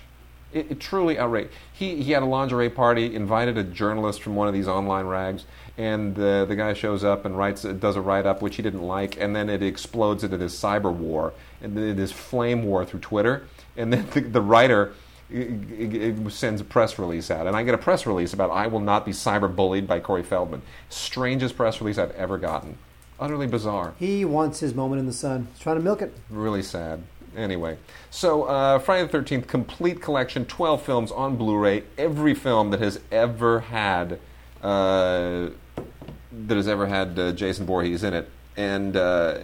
[0.56, 1.52] It, it truly outrageous.
[1.74, 5.44] He, he had a lingerie party, invited a journalist from one of these online rags,
[5.78, 8.82] and the, the guy shows up and writes does a write up which he didn't
[8.82, 13.02] like, and then it explodes into this cyber war and then this flame war through
[13.02, 13.46] Twitter.
[13.76, 14.94] And then the, the writer
[15.30, 18.50] i- i- i- sends a press release out, and I get a press release about
[18.52, 20.62] I will not be cyber bullied by Corey Feldman.
[20.90, 22.78] Strangest press release I've ever gotten.
[23.18, 25.48] Utterly bizarre He wants his moment in the sun.
[25.54, 26.14] He's trying to milk it.
[26.30, 27.02] really sad.
[27.36, 27.78] Anyway,
[28.10, 32.80] so uh, Friday the 13th, complete collection, 12 films on Blu ray, every film that
[32.80, 34.20] has ever had.
[34.62, 35.50] Uh,
[36.48, 39.38] that has ever had uh, Jason Voorhees in it, and uh,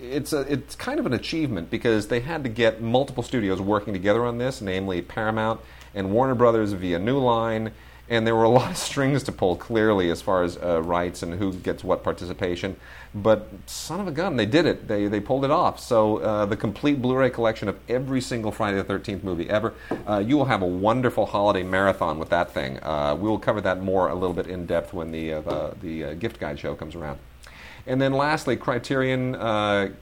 [0.00, 3.92] it's a, it's kind of an achievement because they had to get multiple studios working
[3.92, 5.60] together on this, namely Paramount
[5.94, 7.72] and Warner Brothers via New Line,
[8.08, 11.22] and there were a lot of strings to pull clearly as far as uh, rights
[11.22, 12.76] and who gets what participation.
[13.14, 14.88] But son of a gun, they did it.
[14.88, 15.78] They they pulled it off.
[15.78, 19.74] So uh, the complete Blu-ray collection of every single Friday the Thirteenth movie ever.
[20.08, 22.82] Uh, you will have a wonderful holiday marathon with that thing.
[22.82, 25.74] Uh, we will cover that more a little bit in depth when the uh, the,
[25.82, 27.18] the uh, gift guide show comes around.
[27.86, 29.34] And then lastly, Criterion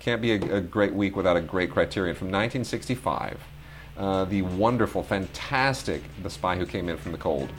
[0.01, 3.40] can't be a, a great week without a great Criterion from 1965.
[4.01, 7.53] Uh, the wonderful, fantastic The Spy Who Came In From the Cold.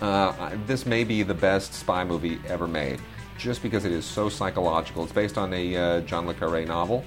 [0.00, 3.00] Uh, this may be the best spy movie ever made.
[3.38, 5.04] just because it is so psychological.
[5.04, 7.04] It's based on a uh, John le Carre novel,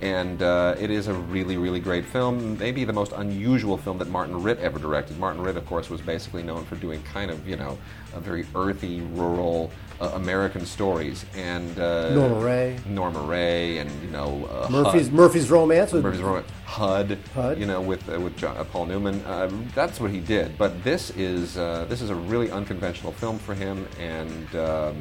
[0.00, 2.58] and uh, it is a really, really great film.
[2.58, 5.18] Maybe the most unusual film that Martin Ritt ever directed.
[5.18, 7.78] Martin Ritt, of course, was basically known for doing kind of, you know,
[8.14, 9.70] a very earthy, rural
[10.00, 11.24] uh, American stories.
[11.36, 12.76] And uh, Norma Rae.
[12.86, 17.58] Norma Rae, and you know, uh, Murphy's Hud- Murphy's Romance with Murphy's Romance, HUD, HUD.
[17.58, 19.20] you know, with uh, with John, uh, Paul Newman.
[19.24, 20.56] Uh, that's what he did.
[20.58, 25.00] But this is uh, this is a really unconventional film for him, and um,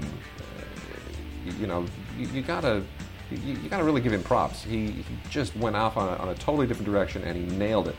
[1.46, 1.86] you, you know,
[2.18, 2.84] you, you gotta.
[3.32, 4.62] You, you gotta really give him props.
[4.64, 7.88] He, he just went off on a, on a totally different direction and he nailed
[7.88, 7.96] it.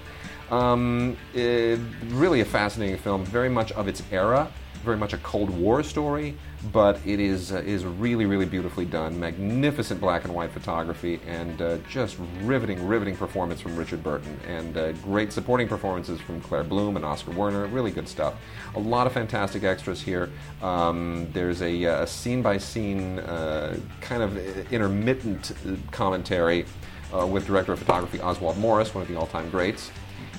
[0.51, 1.79] Um, it-
[2.11, 4.49] Really a fascinating film, very much of its era,
[4.85, 6.37] very much a Cold War story,
[6.73, 9.19] but it is uh, is really really beautifully done.
[9.19, 14.77] Magnificent black and white photography and uh, just riveting riveting performance from Richard Burton and
[14.77, 17.67] uh, great supporting performances from Claire Bloom and Oskar Werner.
[17.67, 18.35] Really good stuff.
[18.77, 20.31] A lot of fantastic extras here.
[20.63, 23.19] Um, there's a, uh, scene by scene
[24.01, 24.37] kind of
[24.73, 26.67] intermittent uh, commentary
[27.13, 29.91] uh, with director of photography Oswald Morris, one of the all-time greats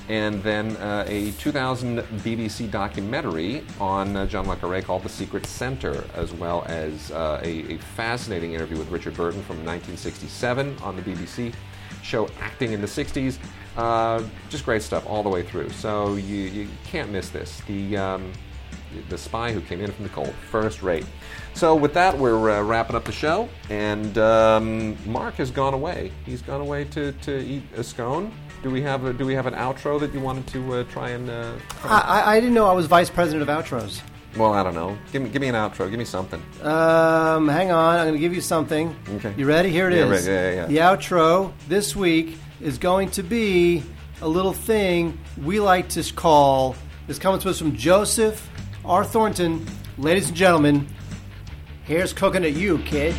[0.10, 5.46] and then uh, a 2000 BBC documentary on uh, John le Carre called The Secret
[5.46, 10.96] Center, as well as uh, a, a fascinating interview with Richard Burton from 1967 on
[10.96, 11.54] the BBC
[12.04, 13.40] show Acting in the 60s.
[13.76, 15.70] Uh, just great stuff all the way through.
[15.72, 17.62] So you, you can't miss this.
[17.68, 18.32] The um,
[19.10, 21.06] the spy who came in from the cold, first rate.
[21.54, 26.12] So with that, we're uh, wrapping up the show, and um, Mark has gone away.
[26.26, 28.32] He's gone away to, to eat a scone.
[28.66, 31.12] Do we have a, do we have an outro that you wanted to uh, try
[31.12, 31.30] and?
[31.30, 34.02] Uh, try I, I- I didn't know I was vice president of outros.
[34.36, 34.98] well, I don't know.
[35.12, 35.88] Give me give me an outro.
[35.88, 36.42] Give me something.
[36.64, 38.96] Um, hang on, I'm going to give you something.
[39.18, 39.36] Okay.
[39.38, 39.70] You ready?
[39.70, 40.26] Here it is.
[40.26, 40.66] Yeah, right, yeah, yeah, yeah.
[40.66, 43.84] The outro this week is going to be
[44.24, 46.76] a little thing we like to call.
[47.06, 48.50] This comes to us from Joseph
[48.84, 49.06] R.
[49.06, 49.64] Thornton.
[50.00, 50.88] Ladies and gentlemen,
[51.84, 53.14] here's cooking at you, kid.